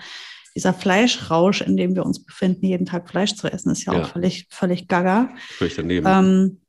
[0.54, 4.02] dieser Fleischrausch, in dem wir uns befinden, jeden Tag Fleisch zu essen, ist ja, ja.
[4.02, 5.30] auch völlig, völlig gaga.
[5.56, 6.06] Völlig daneben.
[6.06, 6.60] Ähm,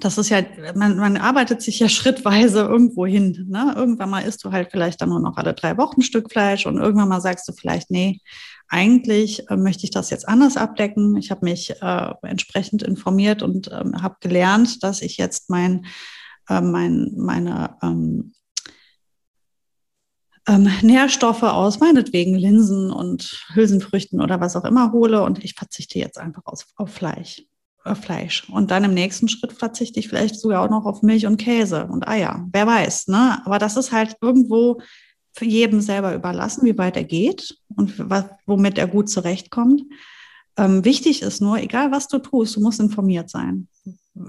[0.00, 0.42] das ist ja,
[0.74, 3.46] man, man arbeitet sich ja schrittweise irgendwo hin.
[3.48, 3.74] Ne?
[3.76, 6.66] Irgendwann mal isst du halt vielleicht dann nur noch alle drei Wochen ein Stück Fleisch
[6.66, 8.20] und irgendwann mal sagst du vielleicht, nee,
[8.68, 11.16] eigentlich äh, möchte ich das jetzt anders abdecken.
[11.16, 15.86] Ich habe mich äh, entsprechend informiert und ähm, habe gelernt, dass ich jetzt mein,
[16.48, 18.32] äh, mein, meine ähm,
[20.46, 25.98] ähm, Nährstoffe aus meinetwegen Linsen und Hülsenfrüchten oder was auch immer hole und ich verzichte
[25.98, 27.42] jetzt einfach aus, auf Fleisch.
[27.84, 28.48] Äh, Fleisch.
[28.50, 31.86] Und dann im nächsten Schritt verzichte ich vielleicht sogar auch noch auf Milch und Käse
[31.86, 32.46] und Eier.
[32.52, 33.40] Wer weiß, ne?
[33.44, 34.80] Aber das ist halt irgendwo
[35.32, 39.82] für jedem selber überlassen, wie weit er geht und was, womit er gut zurechtkommt.
[40.56, 43.68] Ähm, wichtig ist nur, egal was du tust, du musst informiert sein.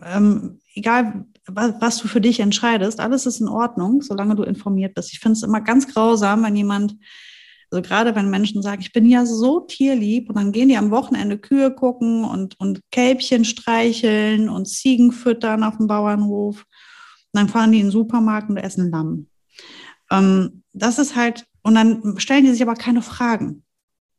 [0.03, 4.95] Ähm, egal was, was, du für dich entscheidest, alles ist in Ordnung, solange du informiert
[4.95, 5.13] bist.
[5.13, 6.95] Ich finde es immer ganz grausam, wenn jemand
[7.69, 10.91] also gerade wenn Menschen sagen, ich bin ja so tierlieb und dann gehen die am
[10.91, 16.61] Wochenende Kühe gucken und, und Kälbchen streicheln und Ziegen füttern auf dem Bauernhof.
[16.61, 19.27] Und dann fahren die in den Supermarkt und essen Lamm.
[20.09, 23.63] Ähm, das ist halt, und dann stellen die sich aber keine Fragen,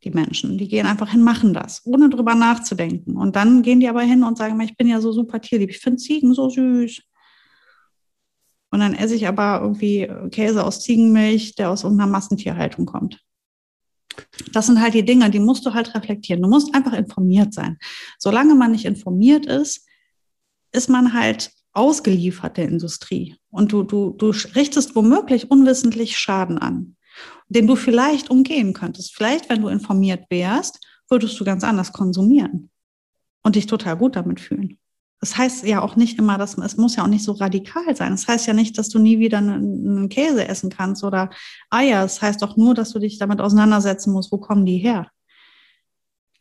[0.05, 0.59] die Menschen.
[0.59, 3.17] Die gehen einfach hin, machen das, ohne drüber nachzudenken.
[3.17, 5.81] Und dann gehen die aber hin und sagen, ich bin ja so super tierlieb, ich
[5.81, 7.03] finde Ziegen so süß.
[8.71, 13.21] Und dann esse ich aber irgendwie Käse aus Ziegenmilch, der aus irgendeiner Massentierhaltung kommt.
[14.53, 16.43] Das sind halt die Dinge, die musst du halt reflektieren.
[16.43, 17.79] Du musst einfach informiert sein.
[18.19, 19.87] Solange man nicht informiert ist,
[20.73, 23.37] ist man halt ausgeliefert der Industrie.
[23.51, 26.97] Und du, du, du richtest womöglich unwissentlich Schaden an,
[27.49, 29.15] den du vielleicht umgehen könntest.
[29.15, 32.71] Vielleicht, wenn du informiert wärst, würdest du ganz anders konsumieren
[33.43, 34.79] und dich total gut damit fühlen.
[35.21, 38.13] Das heißt ja auch nicht immer, dass es muss ja auch nicht so radikal sein.
[38.13, 41.31] Das heißt ja nicht, dass du nie wieder einen, Käse essen kannst oder
[41.71, 42.03] Eier.
[42.03, 45.09] Das heißt auch nur, dass du dich damit auseinandersetzen musst, wo kommen die her?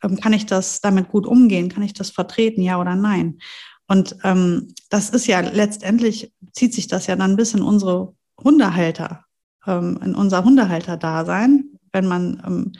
[0.02, 1.68] Ähm, kann ich das damit gut umgehen?
[1.68, 3.40] Kann ich das vertreten, ja oder nein?
[3.88, 9.24] Und ähm, das ist ja letztendlich, zieht sich das ja dann bis in unsere Hundehalter,
[9.66, 12.72] ähm, in unser Hundehalter-Dasein, wenn man, ähm,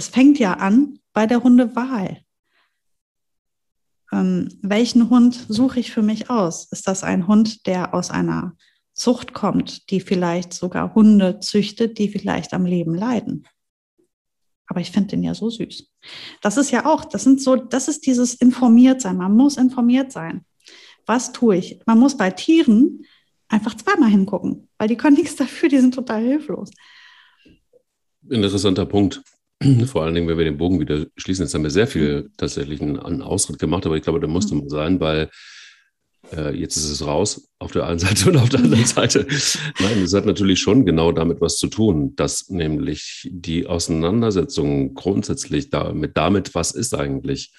[0.00, 2.18] fängt ja an bei der Hundewahl
[4.12, 6.66] ähm, welchen Hund suche ich für mich aus?
[6.70, 8.56] Ist das ein Hund, der aus einer
[8.92, 13.46] Zucht kommt, die vielleicht sogar Hunde züchtet, die vielleicht am Leben leiden?
[14.68, 15.92] Aber ich finde den ja so süß.
[16.40, 19.16] Das ist ja auch, das sind so, das ist dieses informiert sein.
[19.16, 20.44] Man muss informiert sein.
[21.04, 21.80] Was tue ich?
[21.86, 23.04] Man muss bei Tieren
[23.48, 26.70] einfach zweimal hingucken, weil die können nichts dafür, die sind total hilflos.
[28.28, 29.22] Interessanter Punkt.
[29.86, 32.80] Vor allen Dingen, wenn wir den Bogen wieder schließen, jetzt haben wir sehr viel tatsächlich
[32.80, 34.62] einen, Ausritt gemacht, aber ich glaube, der musste mhm.
[34.62, 35.30] mal sein, weil
[36.32, 39.26] äh, jetzt ist es raus auf der einen Seite und auf der anderen Seite.
[39.80, 45.70] Nein, es hat natürlich schon genau damit was zu tun, dass nämlich die Auseinandersetzung grundsätzlich
[45.70, 47.52] damit, damit was ist eigentlich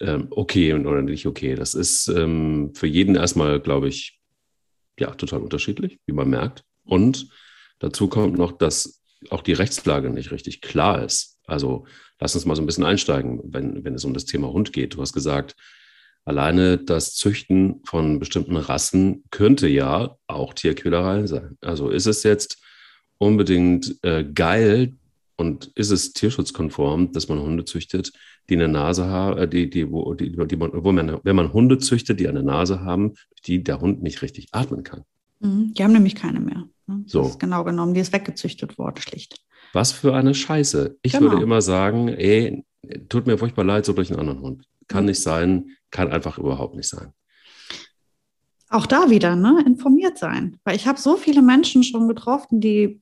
[0.00, 1.54] ähm, okay oder nicht okay.
[1.54, 4.20] Das ist ähm, für jeden erstmal, glaube ich,
[4.98, 6.64] ja, total unterschiedlich, wie man merkt.
[6.84, 7.28] Und
[7.78, 11.38] dazu kommt noch, dass auch die Rechtslage nicht richtig klar ist.
[11.46, 11.86] Also
[12.20, 14.94] lass uns mal so ein bisschen einsteigen, wenn, wenn es um das Thema Hund geht.
[14.94, 15.56] Du hast gesagt,
[16.24, 21.56] alleine das Züchten von bestimmten Rassen könnte ja auch Tierquälerei sein.
[21.60, 22.62] Also ist es jetzt
[23.18, 24.94] unbedingt äh, geil
[25.36, 28.12] und ist es tierschutzkonform, dass man Hunde züchtet,
[28.48, 31.52] die eine Nase haben, äh, die, die, wo, die, die man, wo man, wenn man
[31.52, 33.14] Hunde züchtet, die eine Nase haben,
[33.46, 35.04] die der Hund nicht richtig atmen kann.
[35.40, 36.64] Mhm, die haben nämlich keine mehr.
[36.86, 37.04] Ne?
[37.06, 37.22] So.
[37.22, 39.36] ist genau genommen, die ist weggezüchtet worden, schlicht.
[39.72, 40.98] Was für eine Scheiße.
[41.02, 41.30] Ich genau.
[41.30, 42.64] würde immer sagen, ey,
[43.08, 44.64] tut mir furchtbar leid, so durch einen anderen Hund.
[44.88, 45.10] Kann mhm.
[45.10, 47.12] nicht sein, kann einfach überhaupt nicht sein.
[48.68, 50.58] Auch da wieder, ne, informiert sein.
[50.64, 53.00] Weil ich habe so viele Menschen schon getroffen, die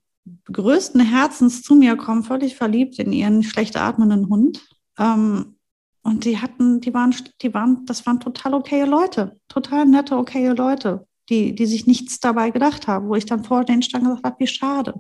[0.51, 4.67] größten Herzens zu mir kommen, völlig verliebt in ihren schlecht atmenden Hund.
[4.99, 5.57] Ähm,
[6.03, 10.53] und die hatten, die waren, die waren, das waren total okaye Leute, total nette, okaye
[10.53, 14.25] Leute die, die sich nichts dabei gedacht haben, wo ich dann vor denen stand gesagt
[14.25, 14.95] habe, wie schade.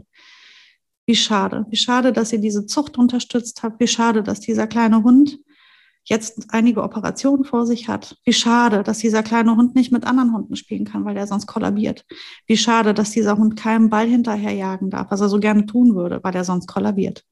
[1.06, 1.66] Wie schade.
[1.68, 3.80] Wie schade, dass ihr diese Zucht unterstützt habt.
[3.80, 5.38] Wie schade, dass dieser kleine Hund
[6.04, 8.16] jetzt einige Operationen vor sich hat.
[8.24, 11.46] Wie schade, dass dieser kleine Hund nicht mit anderen Hunden spielen kann, weil er sonst
[11.46, 12.04] kollabiert.
[12.46, 16.20] Wie schade, dass dieser Hund keinen Ball hinterherjagen darf, was er so gerne tun würde,
[16.22, 17.24] weil er sonst kollabiert.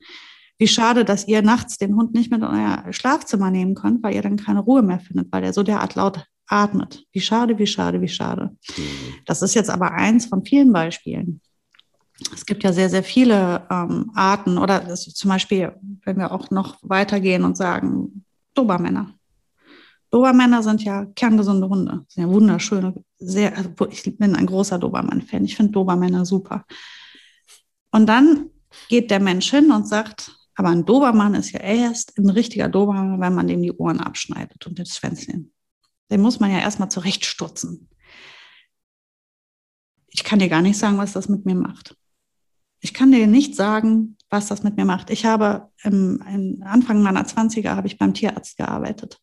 [0.58, 4.14] Wie schade, dass ihr nachts den Hund nicht mit in euer Schlafzimmer nehmen könnt, weil
[4.14, 7.04] ihr dann keine Ruhe mehr findet, weil er so derart laut atmet.
[7.12, 8.56] Wie schade, wie schade, wie schade.
[8.76, 8.82] Mhm.
[9.24, 11.40] Das ist jetzt aber eins von vielen Beispielen.
[12.34, 15.72] Es gibt ja sehr, sehr viele ähm, Arten oder zum Beispiel,
[16.04, 18.19] wenn wir auch noch weitergehen und sagen,
[18.60, 19.14] Dobermänner.
[20.10, 25.44] Dobermänner sind ja kerngesunde Hunde, sind ja wunderschöne, sehr, also ich bin ein großer Dobermann-Fan.
[25.44, 26.66] Ich finde Dobermänner super.
[27.92, 28.50] Und dann
[28.88, 33.20] geht der Mensch hin und sagt, aber ein Dobermann ist ja erst ein richtiger Dobermann,
[33.20, 35.52] wenn man dem die Ohren abschneidet und das Schwänzchen.
[36.10, 37.88] Den muss man ja erstmal zurechtstutzen.
[40.08, 41.96] Ich kann dir gar nicht sagen, was das mit mir macht.
[42.80, 45.10] Ich kann dir nicht sagen, was das mit mir macht.
[45.10, 49.20] Ich habe im, im Anfang meiner 20er habe ich beim Tierarzt gearbeitet.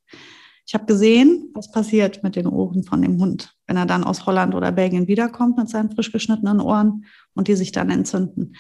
[0.66, 4.26] Ich habe gesehen, was passiert mit den Ohren von dem Hund, wenn er dann aus
[4.26, 8.56] Holland oder Belgien wiederkommt mit seinen frisch geschnittenen Ohren und die sich dann entzünden.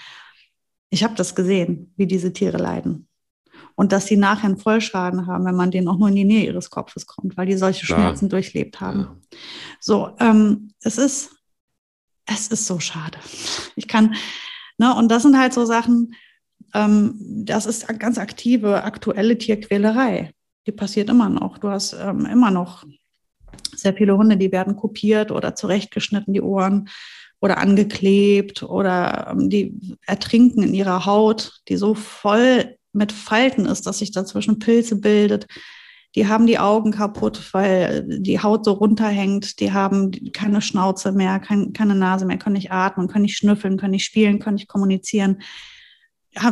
[0.89, 3.09] Ich habe das gesehen, wie diese Tiere leiden
[3.75, 6.45] und dass sie nachher einen Vollschaden haben, wenn man denen auch nur in die Nähe
[6.45, 7.99] ihres Kopfes kommt, weil die solche Klar.
[7.99, 8.99] Schmerzen durchlebt haben.
[9.01, 9.15] Ja.
[9.79, 11.35] So, ähm, es ist,
[12.25, 13.19] es ist so schade.
[13.75, 14.15] Ich kann,
[14.77, 16.15] ne, und das sind halt so Sachen,
[17.19, 20.31] das ist ganz aktive, aktuelle Tierquälerei.
[20.65, 21.57] Die passiert immer noch.
[21.57, 22.83] Du hast ähm, immer noch
[23.75, 26.89] sehr viele Hunde, die werden kopiert oder zurechtgeschnitten, die Ohren
[27.39, 33.85] oder angeklebt oder ähm, die ertrinken in ihrer Haut, die so voll mit Falten ist,
[33.85, 35.47] dass sich dazwischen Pilze bildet.
[36.15, 39.59] Die haben die Augen kaputt, weil die Haut so runterhängt.
[39.59, 43.77] Die haben keine Schnauze mehr, kein, keine Nase mehr, können nicht atmen, können nicht schnüffeln,
[43.77, 45.41] können nicht spielen, können nicht kommunizieren.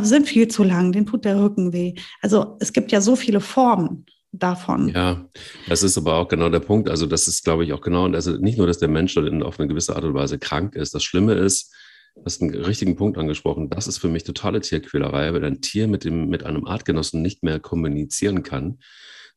[0.01, 1.93] Sind viel zu lang, denen tut der Rücken weh.
[2.21, 4.89] Also es gibt ja so viele Formen davon.
[4.89, 5.29] Ja,
[5.67, 6.89] das ist aber auch genau der Punkt.
[6.89, 9.67] Also das ist, glaube ich, auch genau, also nicht nur, dass der Mensch auf eine
[9.67, 10.93] gewisse Art und Weise krank ist.
[10.93, 11.73] Das Schlimme ist,
[12.15, 13.69] Du hast einen richtigen Punkt angesprochen.
[13.69, 17.43] Das ist für mich totale Tierquälerei, weil ein Tier mit, dem, mit einem Artgenossen nicht
[17.43, 18.79] mehr kommunizieren kann,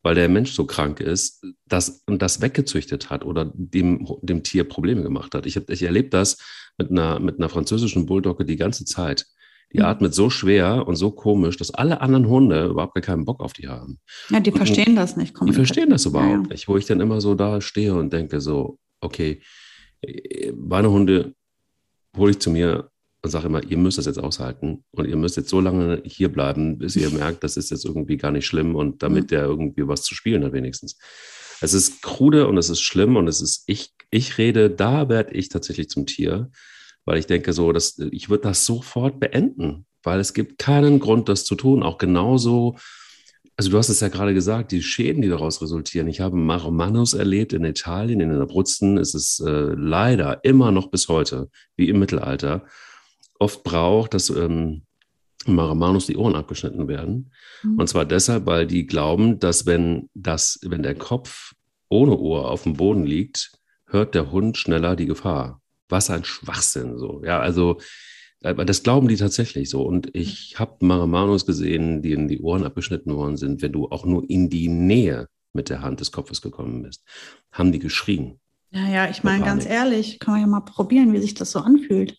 [0.02, 4.62] weil der Mensch so krank ist das, und das weggezüchtet hat oder dem, dem Tier
[4.62, 5.44] Probleme gemacht hat.
[5.44, 6.38] Ich, ich erlebe das
[6.78, 9.26] mit einer, mit einer französischen Bulldogge die ganze Zeit.
[9.72, 9.84] Die mhm.
[9.84, 13.52] atmet so schwer und so komisch, dass alle anderen Hunde überhaupt gar keinen Bock auf
[13.52, 13.98] die haben.
[14.30, 15.34] Ja, die und, verstehen das nicht.
[15.46, 18.40] Die verstehen das überhaupt ja, nicht, wo ich dann immer so da stehe und denke
[18.40, 19.42] so, okay,
[20.56, 21.34] meine Hunde
[22.16, 22.90] hole ich zu mir
[23.22, 26.30] und sage immer, ihr müsst das jetzt aushalten und ihr müsst jetzt so lange hier
[26.30, 29.28] bleiben, bis ihr merkt, das ist jetzt irgendwie gar nicht schlimm und damit mhm.
[29.28, 30.98] der irgendwie was zu spielen hat wenigstens.
[31.60, 35.34] Es ist krude und es ist schlimm und es ist, ich, ich rede, da werde
[35.34, 36.50] ich tatsächlich zum Tier,
[37.08, 41.30] weil ich denke so, dass ich würde das sofort beenden, weil es gibt keinen Grund,
[41.30, 41.82] das zu tun.
[41.82, 42.76] Auch genauso
[43.56, 46.06] also du hast es ja gerade gesagt, die Schäden, die daraus resultieren.
[46.06, 50.92] Ich habe Maromanus erlebt in Italien, in den Abruzzen ist es äh, leider immer noch
[50.92, 52.66] bis heute, wie im Mittelalter,
[53.40, 54.82] oft braucht, dass ähm,
[55.44, 57.32] Maramanus die Ohren abgeschnitten werden.
[57.64, 57.80] Mhm.
[57.80, 61.54] Und zwar deshalb, weil die glauben, dass wenn, das, wenn der Kopf
[61.88, 65.60] ohne Ohr auf dem Boden liegt, hört der Hund schneller die Gefahr.
[65.88, 67.22] Was ein Schwachsinn so.
[67.24, 67.78] Ja, also
[68.40, 69.82] äh, das glauben die tatsächlich so.
[69.82, 74.28] Und ich habe Maramanos gesehen, denen die Ohren abgeschnitten worden sind, wenn du auch nur
[74.28, 77.02] in die Nähe mit der Hand des Kopfes gekommen bist,
[77.52, 78.38] haben die geschrien.
[78.70, 81.60] Ja, ja, ich meine ganz ehrlich, kann man ja mal probieren, wie sich das so
[81.60, 82.18] anfühlt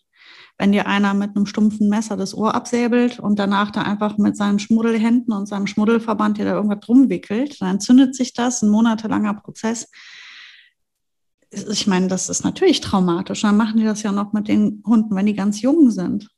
[0.60, 4.36] wenn dir einer mit einem stumpfen Messer das Ohr absäbelt und danach da einfach mit
[4.36, 8.68] seinen Schmuddelhänden und seinem Schmuddelverband dir da irgendwas drum wickelt, dann entzündet sich das, ein
[8.68, 9.88] monatelanger Prozess.
[11.50, 13.42] Ich meine, das ist natürlich traumatisch.
[13.42, 16.28] Dann machen die das ja noch mit den Hunden, wenn die ganz jung sind.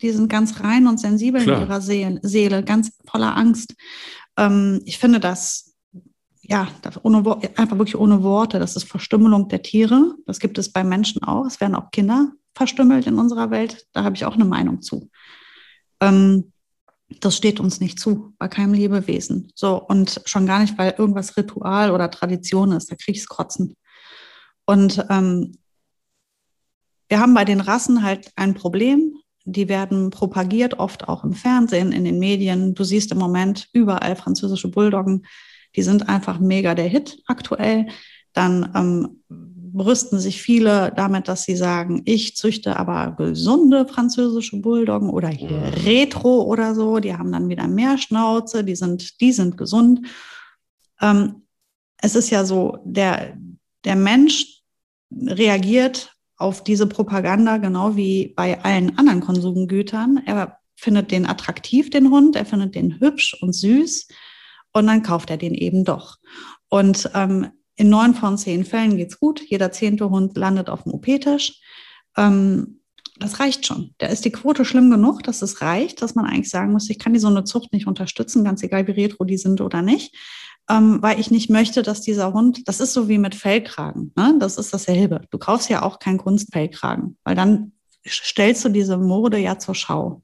[0.00, 1.58] Die sind ganz rein und sensibel Klar.
[1.58, 3.74] in ihrer Seele, Seele, ganz voller Angst.
[4.36, 5.74] Ähm, ich finde das,
[6.40, 6.66] ja,
[7.02, 7.18] ohne,
[7.56, 8.58] einfach wirklich ohne Worte.
[8.58, 10.14] Das ist Verstümmelung der Tiere.
[10.26, 11.46] Das gibt es bei Menschen auch.
[11.46, 13.86] Es werden auch Kinder verstümmelt in unserer Welt.
[13.92, 15.10] Da habe ich auch eine Meinung zu.
[16.00, 16.52] Ähm,
[17.20, 19.52] das steht uns nicht zu, bei keinem Lebewesen.
[19.54, 23.28] So, und schon gar nicht, weil irgendwas Ritual oder Tradition ist, da kriege ich es
[23.28, 23.76] kotzen.
[24.64, 25.58] Und ähm,
[27.08, 29.16] wir haben bei den Rassen halt ein Problem.
[29.44, 32.74] Die werden propagiert, oft auch im Fernsehen, in den Medien.
[32.74, 35.26] Du siehst im Moment überall französische Bulldoggen.
[35.74, 37.86] Die sind einfach mega der Hit aktuell.
[38.32, 39.22] Dann ähm,
[39.72, 45.72] brüsten sich viele damit, dass sie sagen, ich züchte aber gesunde französische Bulldoggen oder hier.
[45.84, 50.06] Retro oder so, die haben dann wieder mehr Schnauze, die sind, die sind gesund.
[51.00, 51.42] Ähm,
[51.96, 53.36] es ist ja so, der,
[53.84, 54.62] der Mensch
[55.10, 60.22] reagiert auf diese Propaganda genau wie bei allen anderen Konsumgütern.
[60.26, 64.08] Er findet den attraktiv, den Hund, er findet den hübsch und süß
[64.72, 66.18] und dann kauft er den eben doch.
[66.68, 69.40] Und ähm, in neun von zehn Fällen geht's gut.
[69.40, 71.60] Jeder zehnte Hund landet auf dem OP-Tisch.
[72.16, 72.80] Ähm,
[73.18, 73.94] das reicht schon.
[73.98, 76.98] Da ist die Quote schlimm genug, dass es reicht, dass man eigentlich sagen muss, ich
[76.98, 80.16] kann die so eine Zucht nicht unterstützen, ganz egal wie retro die sind oder nicht,
[80.70, 84.36] ähm, weil ich nicht möchte, dass dieser Hund, das ist so wie mit Fellkragen, ne?
[84.38, 85.22] das ist dasselbe.
[85.30, 87.72] Du kaufst ja auch keinen Kunstfellkragen, weil dann
[88.06, 90.22] stellst du diese Mode ja zur Schau.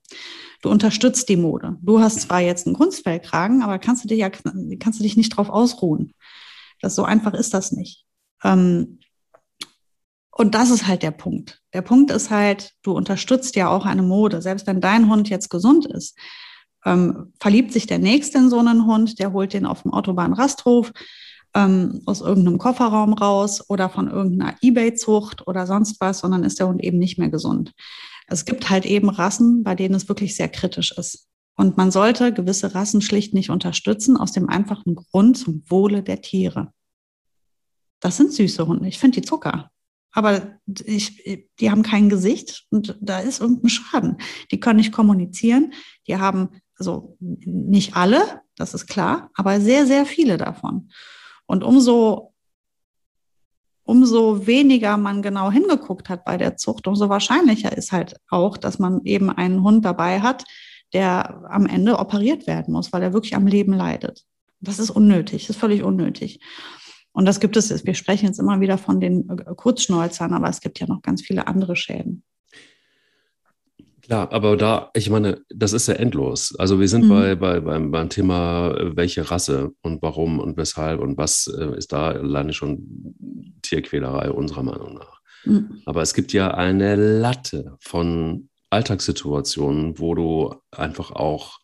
[0.62, 1.76] Du unterstützt die Mode.
[1.82, 5.30] Du hast zwar jetzt einen Kunstfellkragen, aber kannst du dich ja, kannst du dich nicht
[5.30, 6.14] drauf ausruhen.
[6.80, 8.04] Das so einfach ist das nicht.
[8.42, 8.98] Ähm,
[10.30, 11.60] und das ist halt der Punkt.
[11.74, 14.40] Der Punkt ist halt, du unterstützt ja auch eine Mode.
[14.40, 16.16] Selbst wenn dein Hund jetzt gesund ist,
[16.84, 20.92] ähm, verliebt sich der Nächste in so einen Hund, der holt den auf dem Autobahnrasthof
[21.54, 26.68] ähm, aus irgendeinem Kofferraum raus oder von irgendeiner Ebay-Zucht oder sonst was, sondern ist der
[26.68, 27.72] Hund eben nicht mehr gesund.
[28.26, 31.28] Es gibt halt eben Rassen, bei denen es wirklich sehr kritisch ist.
[31.56, 36.20] Und man sollte gewisse Rassen schlicht nicht unterstützen, aus dem einfachen Grund zum Wohle der
[36.20, 36.72] Tiere.
[38.00, 38.86] Das sind süße Hunde.
[38.86, 39.70] Ich finde die Zucker.
[40.12, 44.16] Aber ich, die haben kein Gesicht und da ist irgendein Schaden.
[44.50, 45.72] Die können nicht kommunizieren.
[46.06, 50.90] Die haben, also nicht alle, das ist klar, aber sehr, sehr viele davon.
[51.46, 52.34] Und umso,
[53.84, 58.78] umso weniger man genau hingeguckt hat bei der Zucht, umso wahrscheinlicher ist halt auch, dass
[58.78, 60.44] man eben einen Hund dabei hat,
[60.92, 64.24] der am Ende operiert werden muss, weil er wirklich am Leben leidet.
[64.60, 66.40] Das ist unnötig, das ist völlig unnötig.
[67.12, 70.78] Und das gibt es, wir sprechen jetzt immer wieder von den Kurzschnäuzern, aber es gibt
[70.78, 72.22] ja noch ganz viele andere Schäden.
[74.08, 76.54] Klar, aber da, ich meine, das ist ja endlos.
[76.58, 77.08] Also wir sind mhm.
[77.10, 81.76] bei, bei, beim, beim Thema, äh, welche Rasse und warum und weshalb und was äh,
[81.76, 83.14] ist da alleine schon
[83.60, 85.20] Tierquälerei unserer Meinung nach.
[85.44, 85.82] Mhm.
[85.84, 91.58] Aber es gibt ja eine Latte von Alltagssituationen, wo du einfach auch,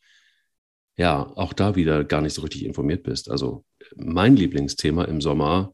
[0.99, 3.31] ja, auch da wieder gar nicht so richtig informiert bist.
[3.31, 3.65] Also
[3.97, 5.73] mein Lieblingsthema im Sommer,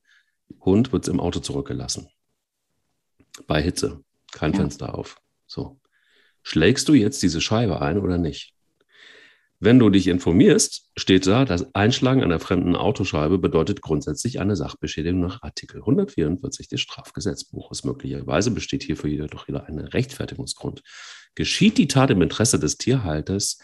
[0.60, 2.06] Hund wird im Auto zurückgelassen.
[3.48, 4.04] Bei Hitze.
[4.30, 4.58] Kein ja.
[4.58, 5.20] Fenster auf.
[5.48, 5.79] So.
[6.42, 8.54] Schlägst du jetzt diese Scheibe ein oder nicht?
[9.62, 15.20] Wenn du dich informierst, steht da, das Einschlagen einer fremden Autoscheibe bedeutet grundsätzlich eine Sachbeschädigung
[15.20, 17.84] nach Artikel 144 des Strafgesetzbuches.
[17.84, 20.82] Möglicherweise besteht hierfür jedoch wieder ein Rechtfertigungsgrund.
[21.34, 23.58] Geschieht die Tat im Interesse des Tierhalters,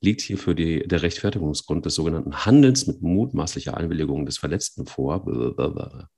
[0.00, 6.08] liegt hierfür die, der Rechtfertigungsgrund des sogenannten Handelns mit mutmaßlicher Einwilligung des Verletzten vor.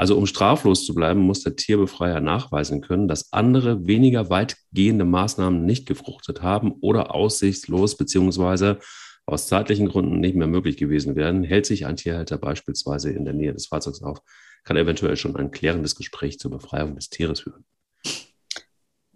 [0.00, 5.66] Also um straflos zu bleiben, muss der Tierbefreier nachweisen können, dass andere weniger weitgehende Maßnahmen
[5.66, 8.78] nicht gefruchtet haben oder aussichtslos beziehungsweise
[9.26, 13.34] aus zeitlichen Gründen nicht mehr möglich gewesen wären, hält sich ein Tierhalter beispielsweise in der
[13.34, 14.22] Nähe des Fahrzeugs auf,
[14.64, 17.66] kann eventuell schon ein klärendes Gespräch zur Befreiung des Tieres führen.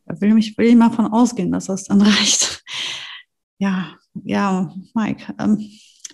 [0.05, 2.63] Da will, mich, will ich mal von ausgehen, dass das dann reicht.
[3.59, 5.67] Ja, ja, Mike, ähm,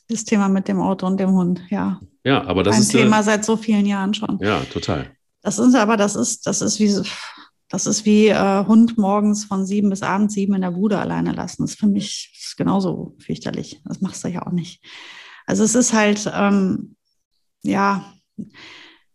[0.09, 2.01] das Thema mit dem Auto und dem Hund, ja.
[2.25, 4.39] Ja, aber das Ein ist Thema äh, seit so vielen Jahren schon.
[4.41, 5.11] Ja, total.
[5.43, 7.03] Das ist aber, das ist, das ist wie
[7.71, 11.33] Das ist wie äh, Hund morgens von sieben bis abends sieben in der Bude alleine
[11.33, 11.62] lassen.
[11.62, 13.81] Das ist für mich ist genauso fürchterlich.
[13.85, 14.85] Das machst du ja auch nicht.
[15.47, 16.97] Also es ist halt, ähm,
[17.62, 18.12] ja,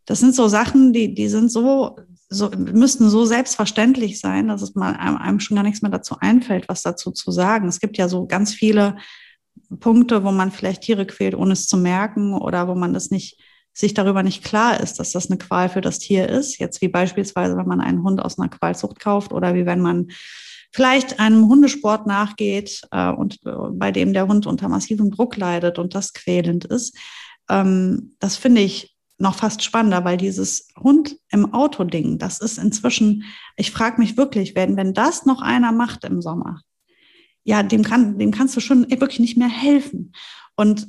[0.06, 1.97] das sind so Sachen, die, die sind so,
[2.30, 6.18] so, müssten so selbstverständlich sein, dass es mal einem, einem schon gar nichts mehr dazu
[6.20, 7.68] einfällt, was dazu zu sagen.
[7.68, 8.97] Es gibt ja so ganz viele
[9.80, 13.39] Punkte, wo man vielleicht Tiere quält, ohne es zu merken oder wo man das nicht
[13.74, 16.59] sich darüber nicht klar ist, dass das eine Qual für das Tier ist.
[16.59, 20.07] Jetzt wie beispielsweise, wenn man einen Hund aus einer Qualzucht kauft oder wie wenn man
[20.72, 25.78] vielleicht einem Hundesport nachgeht äh, und äh, bei dem der Hund unter massivem Druck leidet
[25.78, 26.97] und das quälend ist.
[27.49, 33.24] Ähm, das finde ich noch fast spannender, weil dieses Hund im Auto-Ding, das ist inzwischen,
[33.55, 36.61] ich frage mich wirklich, wenn, wenn das noch einer macht im Sommer,
[37.46, 40.12] ja, dem, kann, dem kannst du schon wirklich nicht mehr helfen.
[40.56, 40.88] Und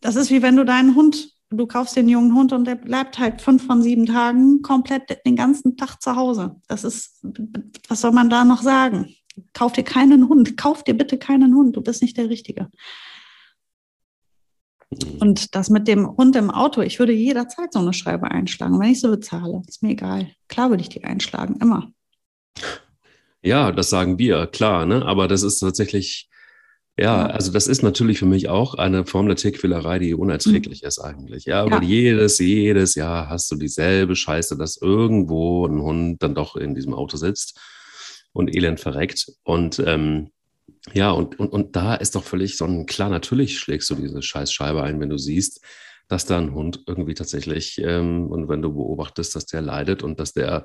[0.00, 3.18] das ist wie wenn du deinen Hund du kaufst den jungen Hund und der bleibt
[3.18, 6.56] halt fünf von sieben Tagen komplett den ganzen Tag zu Hause.
[6.68, 7.24] Das ist,
[7.88, 9.14] was soll man da noch sagen?
[9.52, 12.68] Kauf dir keinen Hund, kauf dir bitte keinen Hund, du bist nicht der Richtige.
[14.90, 15.18] Mhm.
[15.20, 18.90] Und das mit dem Hund im Auto, ich würde jederzeit so eine Schreibe einschlagen, wenn
[18.90, 19.62] ich so bezahle.
[19.66, 20.30] Ist mir egal.
[20.48, 21.92] Klar würde ich die einschlagen, immer.
[23.42, 25.04] Ja, das sagen wir, klar, ne?
[25.04, 26.28] Aber das ist tatsächlich,
[26.98, 30.88] ja, also das ist natürlich für mich auch eine Form der Tierquälerei, die unerträglich mhm.
[30.88, 31.44] ist eigentlich.
[31.44, 36.34] Ja, ja, weil jedes, jedes Jahr hast du dieselbe Scheiße, dass irgendwo ein Hund dann
[36.34, 37.58] doch in diesem Auto sitzt
[38.32, 39.32] und elend verreckt.
[39.44, 40.30] Und ähm,
[40.92, 44.22] ja, und, und, und da ist doch völlig so ein, klar, natürlich schlägst du diese
[44.22, 45.60] Scheißscheibe ein, wenn du siehst,
[46.08, 50.18] dass da ein Hund irgendwie tatsächlich, ähm, und wenn du beobachtest, dass der leidet und
[50.18, 50.64] dass der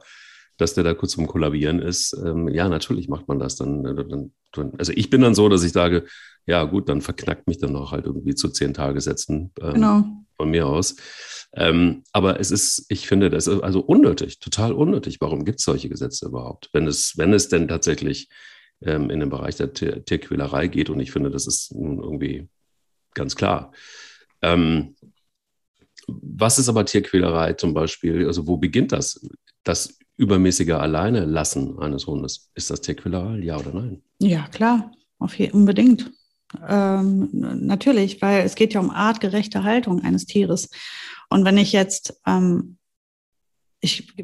[0.57, 2.13] dass der da kurz zum Kollabieren ist.
[2.23, 5.49] Ähm, ja, natürlich macht man das dann, äh, dann, dann, Also ich bin dann so,
[5.49, 6.05] dass ich sage,
[6.45, 10.03] ja gut, dann verknackt mich dann auch halt irgendwie zu zehn Tagessätzen ähm, genau.
[10.37, 10.95] von mir aus.
[11.53, 15.21] Ähm, aber es ist, ich finde, das ist also unnötig, total unnötig.
[15.21, 16.69] Warum gibt es solche Gesetze überhaupt?
[16.73, 18.29] Wenn es, wenn es denn tatsächlich
[18.81, 22.49] ähm, in den Bereich der Tier Tierquälerei geht, und ich finde, das ist nun irgendwie
[23.13, 23.71] ganz klar.
[24.41, 24.95] Ähm,
[26.07, 28.27] was ist aber Tierquälerei zum Beispiel?
[28.27, 29.25] Also wo beginnt das?
[29.63, 32.51] Das übermäßige Alleine lassen eines Hundes.
[32.55, 34.01] Ist das Tierquälerei, ja oder nein?
[34.19, 36.11] Ja, klar, auf jeden, unbedingt.
[36.67, 40.69] Ähm, natürlich, weil es geht ja um artgerechte Haltung eines Tieres.
[41.29, 42.77] Und wenn ich jetzt, ähm,
[43.79, 44.15] ich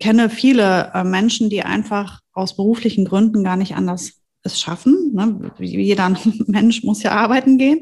[0.00, 5.12] kenne viele äh, Menschen, die einfach aus beruflichen Gründen gar nicht anders es schaffen.
[5.14, 5.52] Ne?
[5.58, 6.16] Jeder
[6.46, 7.80] Mensch muss ja arbeiten gehen.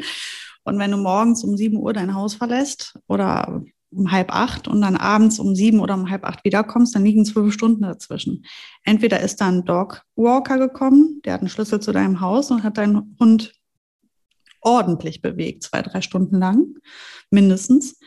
[0.65, 3.63] Und wenn du morgens um sieben Uhr dein Haus verlässt oder
[3.93, 7.25] um halb acht und dann abends um sieben oder um halb acht wiederkommst, dann liegen
[7.25, 8.45] zwölf Stunden dazwischen.
[8.85, 12.63] Entweder ist da ein Dog Walker gekommen, der hat einen Schlüssel zu deinem Haus und
[12.63, 13.53] hat deinen Hund
[14.61, 16.77] ordentlich bewegt, zwei, drei Stunden lang,
[17.31, 17.99] mindestens.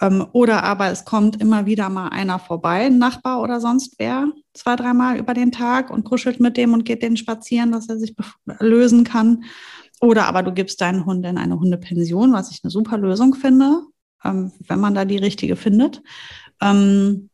[0.00, 4.28] Ähm, oder aber es kommt immer wieder mal einer vorbei, ein Nachbar oder sonst wer,
[4.54, 7.98] zwei, dreimal über den Tag und kuschelt mit dem und geht den spazieren, dass er
[7.98, 8.14] sich
[8.60, 9.44] lösen kann.
[10.00, 13.82] Oder aber du gibst deinen Hund in eine Hundepension, was ich eine super Lösung finde
[14.24, 16.02] ähm, wenn man da die richtige findet.
[16.60, 17.28] Ähm,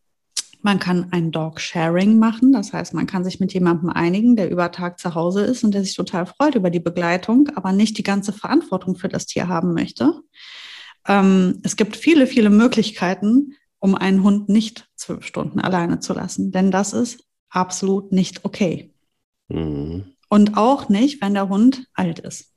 [0.62, 4.72] man kann ein Dog-Sharing machen, das heißt, man kann sich mit jemandem einigen, der über
[4.72, 8.03] Tag zu Hause ist und der sich total freut über die Begleitung, aber nicht die
[8.03, 10.20] ganze Verantwortung für das Tier haben möchte.
[11.07, 16.51] Ähm, es gibt viele, viele Möglichkeiten, um einen Hund nicht zwölf Stunden alleine zu lassen,
[16.51, 18.93] denn das ist absolut nicht okay.
[19.49, 20.12] Mhm.
[20.28, 22.53] Und auch nicht, wenn der Hund alt ist.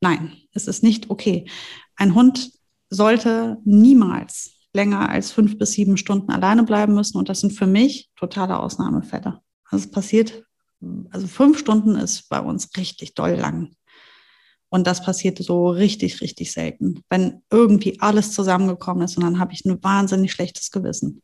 [0.00, 1.46] Nein, es ist nicht okay.
[1.96, 2.52] Ein Hund
[2.88, 7.18] sollte niemals länger als fünf bis sieben Stunden alleine bleiben müssen.
[7.18, 9.40] Und das sind für mich totale Ausnahmefälle.
[9.64, 10.44] Also es passiert,
[11.10, 13.74] also fünf Stunden ist bei uns richtig doll lang.
[14.72, 17.02] Und das passiert so richtig, richtig selten.
[17.10, 21.22] Wenn irgendwie alles zusammengekommen ist und dann habe ich ein wahnsinnig schlechtes Gewissen.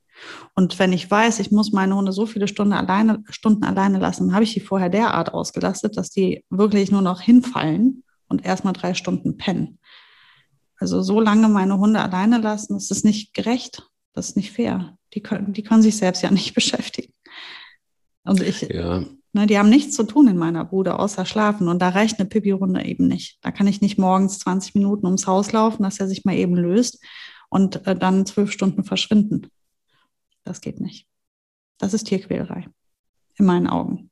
[0.55, 4.35] Und wenn ich weiß, ich muss meine Hunde so viele Stunden alleine, Stunden alleine lassen,
[4.35, 8.95] habe ich die vorher derart ausgelastet, dass die wirklich nur noch hinfallen und erstmal drei
[8.95, 9.79] Stunden pennen.
[10.79, 14.97] Also so lange meine Hunde alleine lassen, das ist nicht gerecht, das ist nicht fair.
[15.14, 17.12] Die können, die können sich selbst ja nicht beschäftigen.
[18.24, 19.05] Und ich, ja.
[19.33, 21.68] ne, die haben nichts zu tun in meiner Bude, außer schlafen.
[21.68, 23.39] Und da reicht eine Pipi-Runde eben nicht.
[23.43, 26.57] Da kann ich nicht morgens 20 Minuten ums Haus laufen, dass er sich mal eben
[26.57, 27.03] löst
[27.49, 29.47] und äh, dann zwölf Stunden verschwinden.
[30.45, 31.07] Das geht nicht.
[31.79, 32.66] Das ist Tierquälerei.
[33.37, 34.11] In meinen Augen.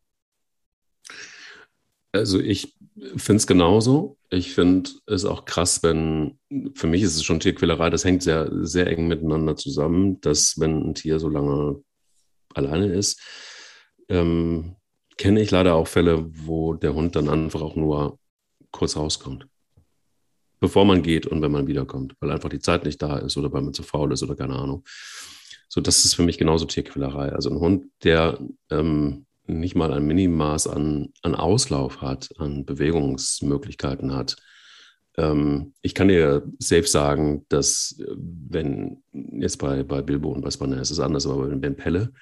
[2.12, 2.76] Also ich
[3.16, 4.18] finde es genauso.
[4.30, 6.38] Ich finde es auch krass, wenn,
[6.74, 10.90] für mich ist es schon Tierquälerei, das hängt sehr, sehr eng miteinander zusammen, dass wenn
[10.90, 11.82] ein Tier so lange
[12.54, 13.20] alleine ist,
[14.08, 14.76] ähm,
[15.16, 18.18] kenne ich leider auch Fälle, wo der Hund dann einfach auch nur
[18.70, 19.46] kurz rauskommt.
[20.60, 23.52] Bevor man geht und wenn man wiederkommt, weil einfach die Zeit nicht da ist oder
[23.52, 24.84] weil man zu faul ist oder keine Ahnung.
[25.68, 27.32] So, das ist für mich genauso Tierquälerei.
[27.32, 28.38] Also ein Hund, der
[28.70, 34.36] ähm, nicht mal ein Minimaß an, an Auslauf hat, an Bewegungsmöglichkeiten hat.
[35.16, 40.50] Ähm, ich kann dir safe sagen, dass äh, wenn jetzt bei, bei Bilbo und bei
[40.50, 42.12] Spanner ist es anders, aber bei Ben Pelle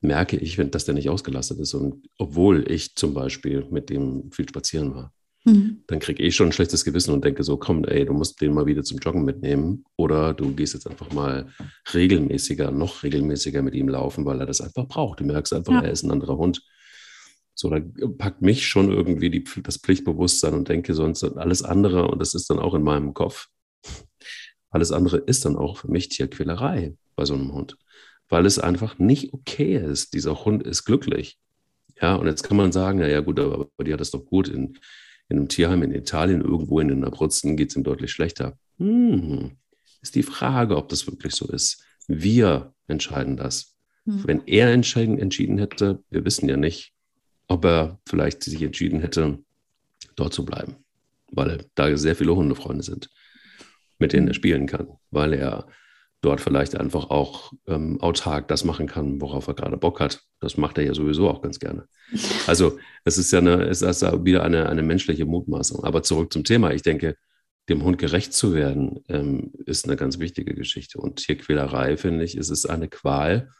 [0.00, 1.74] merke ich, wenn, dass der nicht ausgelastet ist.
[1.74, 5.12] Und obwohl ich zum Beispiel mit dem viel spazieren war,
[5.44, 5.82] mhm.
[5.86, 8.54] dann kriege ich schon ein schlechtes Gewissen und denke so, komm, ey, du musst den
[8.54, 11.48] mal wieder zum Joggen mitnehmen oder du gehst jetzt einfach mal
[11.92, 15.20] regelmäßiger, noch regelmäßiger mit ihm laufen, weil er das einfach braucht.
[15.20, 15.82] Du merkst einfach, ja.
[15.82, 16.62] er ist ein anderer Hund.
[17.54, 17.80] So, da
[18.16, 22.48] packt mich schon irgendwie die, das Pflichtbewusstsein und denke sonst alles andere, und das ist
[22.48, 23.48] dann auch in meinem Kopf,
[24.70, 27.76] alles andere ist dann auch für mich Tierquälerei bei so einem Hund,
[28.28, 30.14] weil es einfach nicht okay ist.
[30.14, 31.38] Dieser Hund ist glücklich.
[32.00, 34.48] Ja, und jetzt kann man sagen, ja, gut, aber bei dir hat es doch gut.
[34.48, 34.78] In,
[35.30, 38.58] in einem Tierheim in Italien, irgendwo in den Abruzzen, geht es ihm deutlich schlechter.
[38.78, 39.52] Hm,
[40.02, 41.84] ist die Frage, ob das wirklich so ist.
[42.08, 43.76] Wir entscheiden das.
[44.04, 44.26] Hm.
[44.26, 46.92] Wenn er entschieden, entschieden hätte, wir wissen ja nicht,
[47.46, 49.38] ob er vielleicht sich entschieden hätte,
[50.16, 50.76] dort zu bleiben,
[51.30, 53.08] weil da sehr viele Hundefreunde sind,
[53.98, 55.68] mit denen er spielen kann, weil er
[56.20, 60.22] dort vielleicht einfach auch ähm, autark das machen kann, worauf er gerade Bock hat.
[60.40, 61.86] Das macht er ja sowieso auch ganz gerne.
[62.46, 65.84] Also es ist ja eine, es ist wieder eine, eine menschliche Mutmaßung.
[65.84, 66.72] Aber zurück zum Thema.
[66.72, 67.16] Ich denke,
[67.68, 70.98] dem Hund gerecht zu werden, ähm, ist eine ganz wichtige Geschichte.
[71.00, 73.50] Und Tierquälerei, finde ich, ist es eine Qual.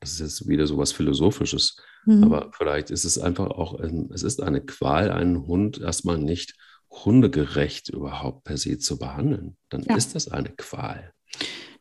[0.00, 1.76] Das ist jetzt wieder so was Philosophisches.
[2.04, 2.24] Mhm.
[2.24, 6.56] Aber vielleicht ist es einfach auch, es ist eine Qual, einen Hund erstmal nicht
[6.90, 9.56] hundegerecht überhaupt per se zu behandeln.
[9.70, 9.96] Dann ja.
[9.96, 11.12] ist das eine Qual.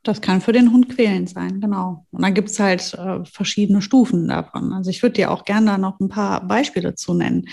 [0.04, 2.08] Das kann für den Hund quälend sein, genau.
[2.12, 4.74] Und dann gibt es halt äh, verschiedene Stufen davon.
[4.74, 7.48] Also ich würde dir auch gerne da noch ein paar Beispiele zu nennen.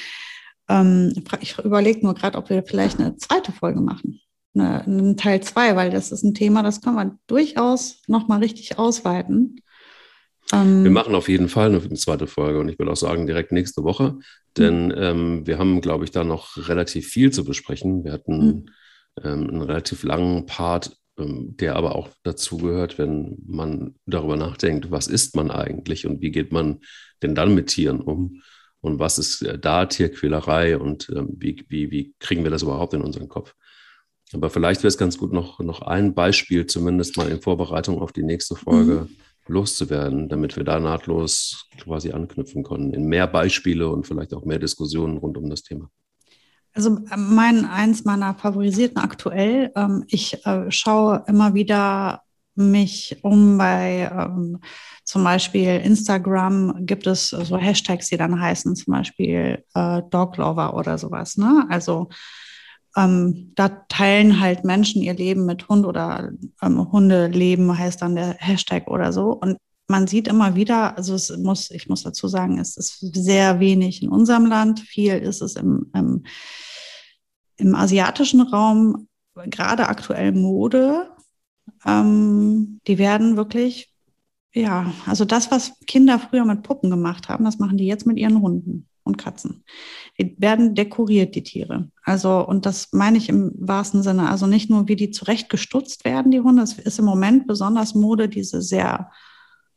[0.69, 4.21] Ähm, ich überlege nur gerade, ob wir vielleicht eine zweite Folge machen.
[4.55, 8.79] Eine, einen Teil zwei, weil das ist ein Thema, das können wir durchaus nochmal richtig
[8.79, 9.61] ausweiten.
[10.53, 13.53] Ähm, wir machen auf jeden Fall eine zweite Folge und ich würde auch sagen, direkt
[13.53, 14.19] nächste Woche,
[14.57, 14.95] denn mhm.
[14.97, 18.05] ähm, wir haben, glaube ich, da noch relativ viel zu besprechen.
[18.05, 18.67] Wir hatten mhm.
[19.23, 25.07] ähm, einen relativ langen Part, der aber auch dazu gehört, wenn man darüber nachdenkt, was
[25.07, 26.81] ist man eigentlich und wie geht man
[27.23, 28.43] denn dann mit Tieren um
[28.81, 32.95] und was ist äh, da Tierquälerei und ähm, wie, wie, wie kriegen wir das überhaupt
[32.95, 33.55] in unseren Kopf.
[34.33, 38.13] Aber vielleicht wäre es ganz gut, noch, noch ein Beispiel zumindest mal in Vorbereitung auf
[38.13, 39.09] die nächste Folge.
[39.09, 39.17] Mhm
[39.49, 44.59] loszuwerden, damit wir da nahtlos quasi anknüpfen können in mehr Beispiele und vielleicht auch mehr
[44.59, 45.91] Diskussionen rund um das Thema.
[46.79, 49.73] Also mein eins meiner favorisierten aktuell.
[49.75, 52.23] Ähm, ich äh, schaue immer wieder
[52.55, 54.61] mich um bei ähm,
[55.03, 60.99] zum Beispiel Instagram gibt es so Hashtags, die dann heißen zum Beispiel äh, Doglover oder
[60.99, 61.37] sowas.
[61.37, 61.67] Ne?
[61.69, 62.11] Also
[62.97, 66.31] ähm, da teilen halt Menschen ihr Leben mit Hund oder
[66.63, 69.33] ähm, Hundeleben heißt dann der Hashtag oder so.
[69.33, 69.59] Und
[69.89, 74.03] man sieht immer wieder, also es muss, ich muss dazu sagen, es ist sehr wenig
[74.03, 76.25] in unserem Land, viel ist es im, im,
[77.59, 81.11] im asiatischen Raum, gerade aktuell Mode.
[81.85, 83.93] Ähm, die werden wirklich,
[84.55, 88.19] ja, also das, was Kinder früher mit Puppen gemacht haben, das machen die jetzt mit
[88.19, 89.65] ihren Hunden und Katzen.
[90.19, 91.91] Die werden dekoriert, die Tiere.
[92.05, 94.29] Also, und das meine ich im wahrsten Sinne.
[94.29, 96.63] Also nicht nur, wie die zurechtgestutzt werden, die Hunde.
[96.63, 99.11] Es ist im Moment besonders Mode, diese sehr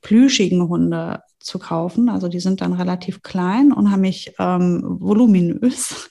[0.02, 2.10] plüschigen Hunde zu kaufen.
[2.10, 6.10] Also die sind dann relativ klein, unheimlich ähm, voluminös.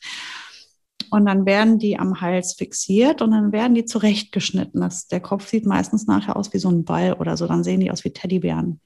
[1.10, 4.80] Und dann werden die am Hals fixiert und dann werden die zurechtgeschnitten.
[4.80, 7.46] Das, der Kopf sieht meistens nachher aus wie so ein Ball oder so.
[7.46, 8.80] Dann sehen die aus wie Teddybären.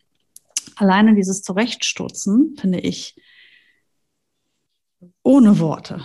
[0.76, 3.16] Alleine dieses Zurechtstutzen finde ich
[5.22, 6.00] ohne Worte.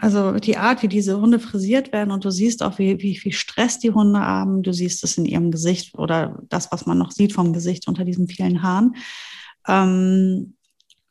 [0.00, 3.32] Also die Art, wie diese Hunde frisiert werden und du siehst auch, wie, wie viel
[3.32, 4.62] Stress die Hunde haben.
[4.62, 8.04] Du siehst es in ihrem Gesicht oder das, was man noch sieht vom Gesicht unter
[8.04, 8.96] diesen vielen Haaren.
[9.68, 10.54] Ähm,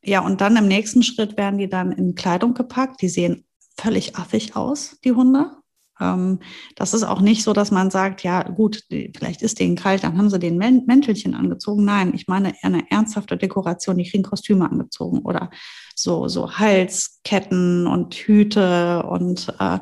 [0.03, 3.01] ja, und dann im nächsten Schritt werden die dann in Kleidung gepackt.
[3.01, 3.45] Die sehen
[3.78, 5.52] völlig affig aus, die Hunde.
[6.00, 6.40] Ähm,
[6.76, 10.18] das ist auch nicht so, dass man sagt, ja gut, vielleicht ist denen kalt, dann
[10.18, 11.86] haben sie den Mäntelchen angezogen.
[11.86, 15.50] Nein, ich meine eine ernsthafte Dekoration, die kriegen Kostüme angezogen oder
[15.96, 19.80] so, so Halsketten und Hüte und äh,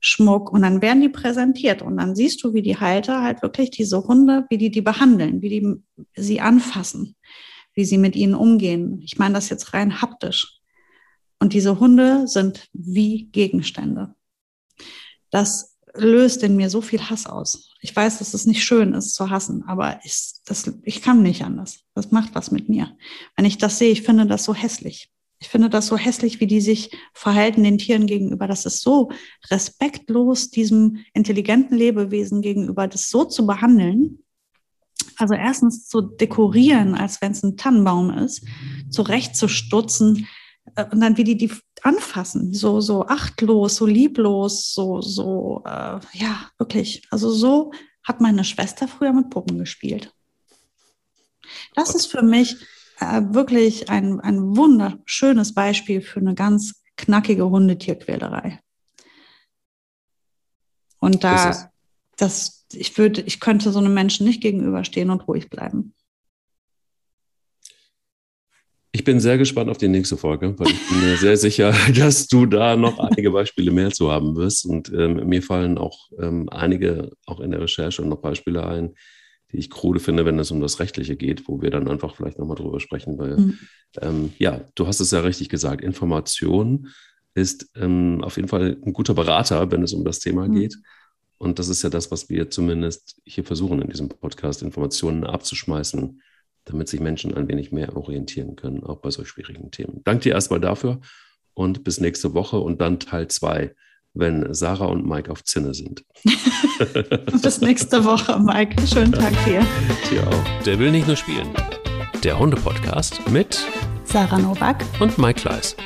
[0.00, 3.70] Schmuck und dann werden die präsentiert und dann siehst du, wie die Halter halt wirklich
[3.70, 5.74] diese Hunde, wie die die behandeln, wie die
[6.14, 7.16] sie anfassen,
[7.72, 9.00] wie sie mit ihnen umgehen.
[9.02, 10.60] Ich meine das jetzt rein haptisch.
[11.44, 14.14] Und diese Hunde sind wie Gegenstände
[15.34, 17.74] das löst in mir so viel Hass aus.
[17.80, 21.42] Ich weiß, dass es nicht schön ist zu hassen, aber ich, das, ich kann nicht
[21.42, 21.80] anders.
[21.94, 22.96] Das macht was mit mir.
[23.36, 25.10] Wenn ich das sehe, ich finde das so hässlich.
[25.40, 28.46] Ich finde das so hässlich, wie die sich verhalten den Tieren gegenüber.
[28.46, 29.10] Das ist so
[29.50, 34.20] respektlos diesem intelligenten Lebewesen gegenüber, das so zu behandeln.
[35.16, 38.46] Also erstens zu dekorieren, als wenn es ein Tannenbaum ist,
[38.88, 40.28] zurechtzustutzen
[40.90, 41.52] und dann wie die die
[41.82, 47.06] anfassen, so so achtlos, so lieblos, so so äh, ja wirklich.
[47.10, 50.12] Also so hat meine Schwester früher mit Puppen gespielt.
[51.74, 52.56] Das ist für mich
[53.00, 58.60] äh, wirklich ein, ein wunderschönes Beispiel für eine ganz knackige Hundetierquälerei.
[60.98, 61.70] Und da,
[62.16, 65.94] das, ich würde, ich könnte so einem Menschen nicht gegenüberstehen und ruhig bleiben.
[68.94, 72.28] Ich bin sehr gespannt auf die nächste Folge, weil ich bin mir sehr sicher, dass
[72.28, 74.66] du da noch einige Beispiele mehr zu haben wirst.
[74.66, 78.94] Und ähm, mir fallen auch ähm, einige, auch in der Recherche, noch Beispiele ein,
[79.50, 82.38] die ich krude finde, wenn es um das Rechtliche geht, wo wir dann einfach vielleicht
[82.38, 83.58] nochmal drüber sprechen, weil, mhm.
[84.00, 86.90] ähm, ja, du hast es ja richtig gesagt, Information
[87.34, 90.54] ist ähm, auf jeden Fall ein guter Berater, wenn es um das Thema mhm.
[90.54, 90.76] geht.
[91.36, 96.20] Und das ist ja das, was wir zumindest hier versuchen in diesem Podcast, Informationen abzuschmeißen,
[96.64, 100.00] damit sich Menschen ein wenig mehr orientieren können, auch bei solch schwierigen Themen.
[100.04, 101.00] Danke dir erstmal dafür
[101.54, 103.74] und bis nächste Woche und dann Teil 2,
[104.14, 106.04] wenn Sarah und Mike auf Zinne sind.
[107.42, 108.86] bis nächste Woche, Mike.
[108.86, 109.66] Schönen Tag dir.
[110.10, 110.62] Dir auch.
[110.64, 111.48] Der will nicht nur spielen.
[112.22, 113.64] Der Hunde-Podcast mit
[114.04, 115.76] Sarah Novak und Mike Kleiss.